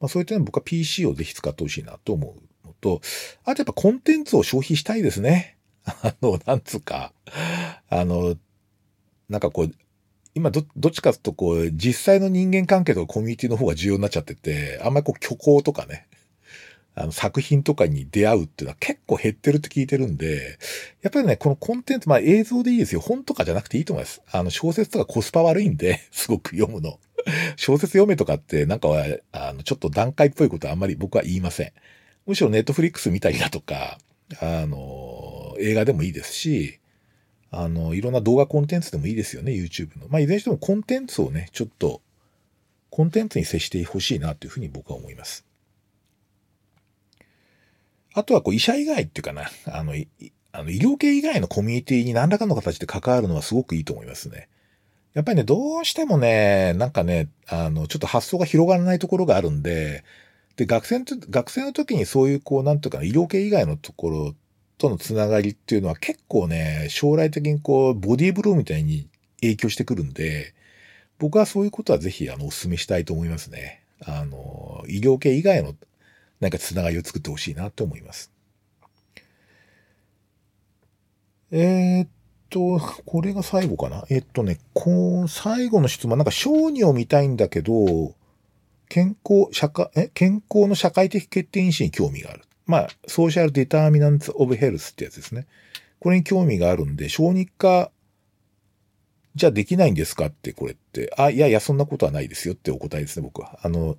[0.00, 2.34] まあ、そういったのは僕は PC をぜひ使ってほしいなと思
[2.64, 3.00] うのと、
[3.44, 5.56] あとやっぱコンテンツを消費したいですね。
[5.84, 7.12] あの、なんつうか、
[7.88, 8.36] あの、
[9.28, 9.72] なんかこう、
[10.36, 16.06] 今ど、どっちかというとこう、実際の人間関係とかコミュニティの方が重要になっちゃってて、あんまりこう虚構とかね、
[16.94, 20.58] あの作品とかに出会うっていうのは結構減ってるって聞いてるんで、
[21.00, 23.00] やっぱりね、このコンテンツ、まあ映像でいいですよ。
[23.00, 24.20] 本とかじゃなくていいと思います。
[24.30, 27.00] あの小説とかコスパ悪いんで、 すごく読むの。
[27.56, 31.72] 小説読めとかってなんかは、あの、ちょっと段階っぽいことはあんまり僕は言いません。
[32.26, 33.98] むしろネットフリックス見たりだとか、
[34.40, 36.78] あの、映画でもいいですし、
[37.58, 40.08] あの、いろんな動画コンテンツでもいいですよね、YouTube の。
[40.08, 42.02] まあ、いずれにしてもコンテンツをね、ちょっと、
[42.90, 45.46] コンテンツに接してほしいなというふうに僕は思います。
[48.12, 49.94] あとはこう医者以外っていうかな、あの、
[50.52, 54.48] あの医療系以外のコミュニティに何らかの形で関わるのはすごくいいと思いますね。
[55.12, 60.04] やっぱりね、どうしてもね、なんかね、あの、ちょっと発想が広がらないところがあるんで、
[60.56, 64.34] で、学生の、学生の時にそういうこう、なんとか医療系以外のところ
[64.78, 69.08] とのつながりっていうのは結構ね、将来的にこう、ボディーブローみたいに
[69.40, 70.54] 影響してくるんで、
[71.18, 73.82] 僕はそういうことはぜひ、あの、お勧めしたいと思いますね。
[74.04, 75.74] あの、医療系以外の
[76.40, 78.30] なんかつながりを作ってほしいなと思います。
[81.50, 82.08] えー、っ
[82.50, 84.04] と、これが最後かな？
[84.10, 88.14] え、っとね、こう、最後の質問、なんか小児を見たいんだけど、
[88.88, 92.42] 健康、社会、え健康の社会的決定因子に興味がある。
[92.66, 95.46] まあ、ソーシャルディターミナンツ・オブ・ヘルスってやつですね。
[96.00, 97.90] これに興味があるんで、小児科、
[99.36, 101.12] じゃできないんですかって、これって。
[101.16, 103.58] あ、いやいや、そんなことはないですよってお答えですね、僕は。
[103.62, 103.96] あの、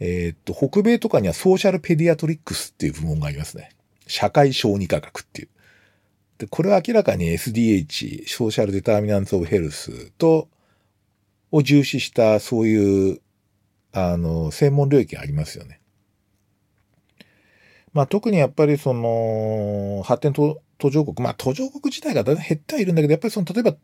[0.00, 3.70] えー、っと、北米とかにはソーシャルペディアトリックスっていう部門がありますね。
[4.06, 5.48] 社会小児科学っていう。
[6.38, 10.48] で、これは明らかに SDH、ソーシャルデターミナンツオブヘルスと、
[11.50, 13.20] を重視したそういう、
[13.92, 15.80] あの、専門領域がありますよね。
[17.94, 23.76] まあ特にやっぱりその、発展途上国、まあ途上国自体がだい減ってはいるんだけど、やっぱりその、例えば、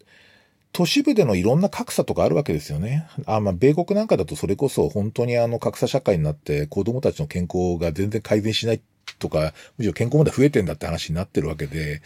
[0.73, 3.09] 都市部でのいろんな格差とかあるわけですよね。
[3.27, 8.81] あまあ、米国なんかだとそれこそ本当にあの格差社会になって子供たちの健康が全然改善しない
[9.19, 12.03] とか、むしろ健康まで増えてんだって話になってるわけで、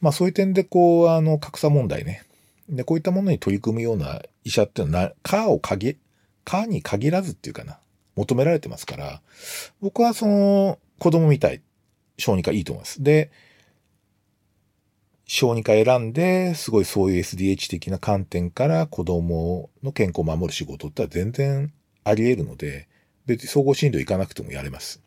[0.00, 2.22] まあそういう点でこう、あの格差問題ね。
[2.68, 5.98] で、こういったものに取り組むような医者っていうのは、科を限、
[6.44, 7.78] 科に限らずっていうかな、
[8.16, 9.20] 求められてますから、
[9.82, 11.62] 僕はその子供みたい、
[12.18, 13.02] 小児科いいと思います。
[13.02, 13.30] で、
[15.26, 21.72] 小児科選んで、すごいそういう SDH 的な観点から子供の健康を守る仕事って全然
[22.04, 22.88] あり得るので、
[23.26, 25.02] 別に総合診療行かなくてもやれます。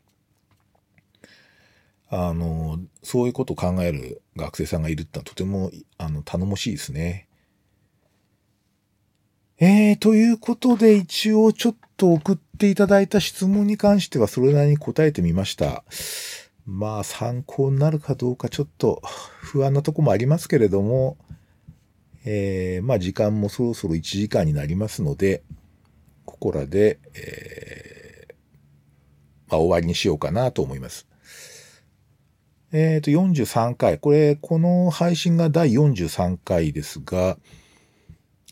[2.10, 7.29] あの、そういうことを考える学生さんがいるってのはとても、あの、頼もしいですね。
[9.62, 15.84] えー、ということで一応ちょっと送っていただいた質問に関してはそれなりに答えてみました。
[16.66, 21.18] まあ参考になるかどうかちょっと不安なとこもありますけれども、
[22.24, 25.44] えー、まあ時間もそろそろ1時間になりますので、
[26.24, 28.34] ここらで、えー、
[29.52, 31.06] まあ終わりにしようかなと思います。
[32.72, 33.98] えっ、ー、と、43回。
[33.98, 37.38] これ、この配信が第43回ですが、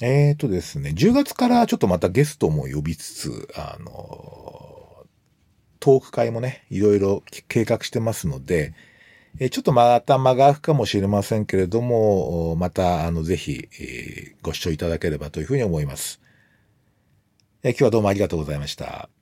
[0.01, 5.05] えっ、ー、とですね、10月からちょっとまたゲストも呼びつつ、あの
[5.79, 8.73] トーク会もね、いろいろ計画してますので、
[9.39, 16.19] えちょっとまた間が空くかもしれませんけれども、また、あの、ぜひ、えご視聴いただければというふうに思います。
[17.63, 19.16] え今日はどうもありがとうございました。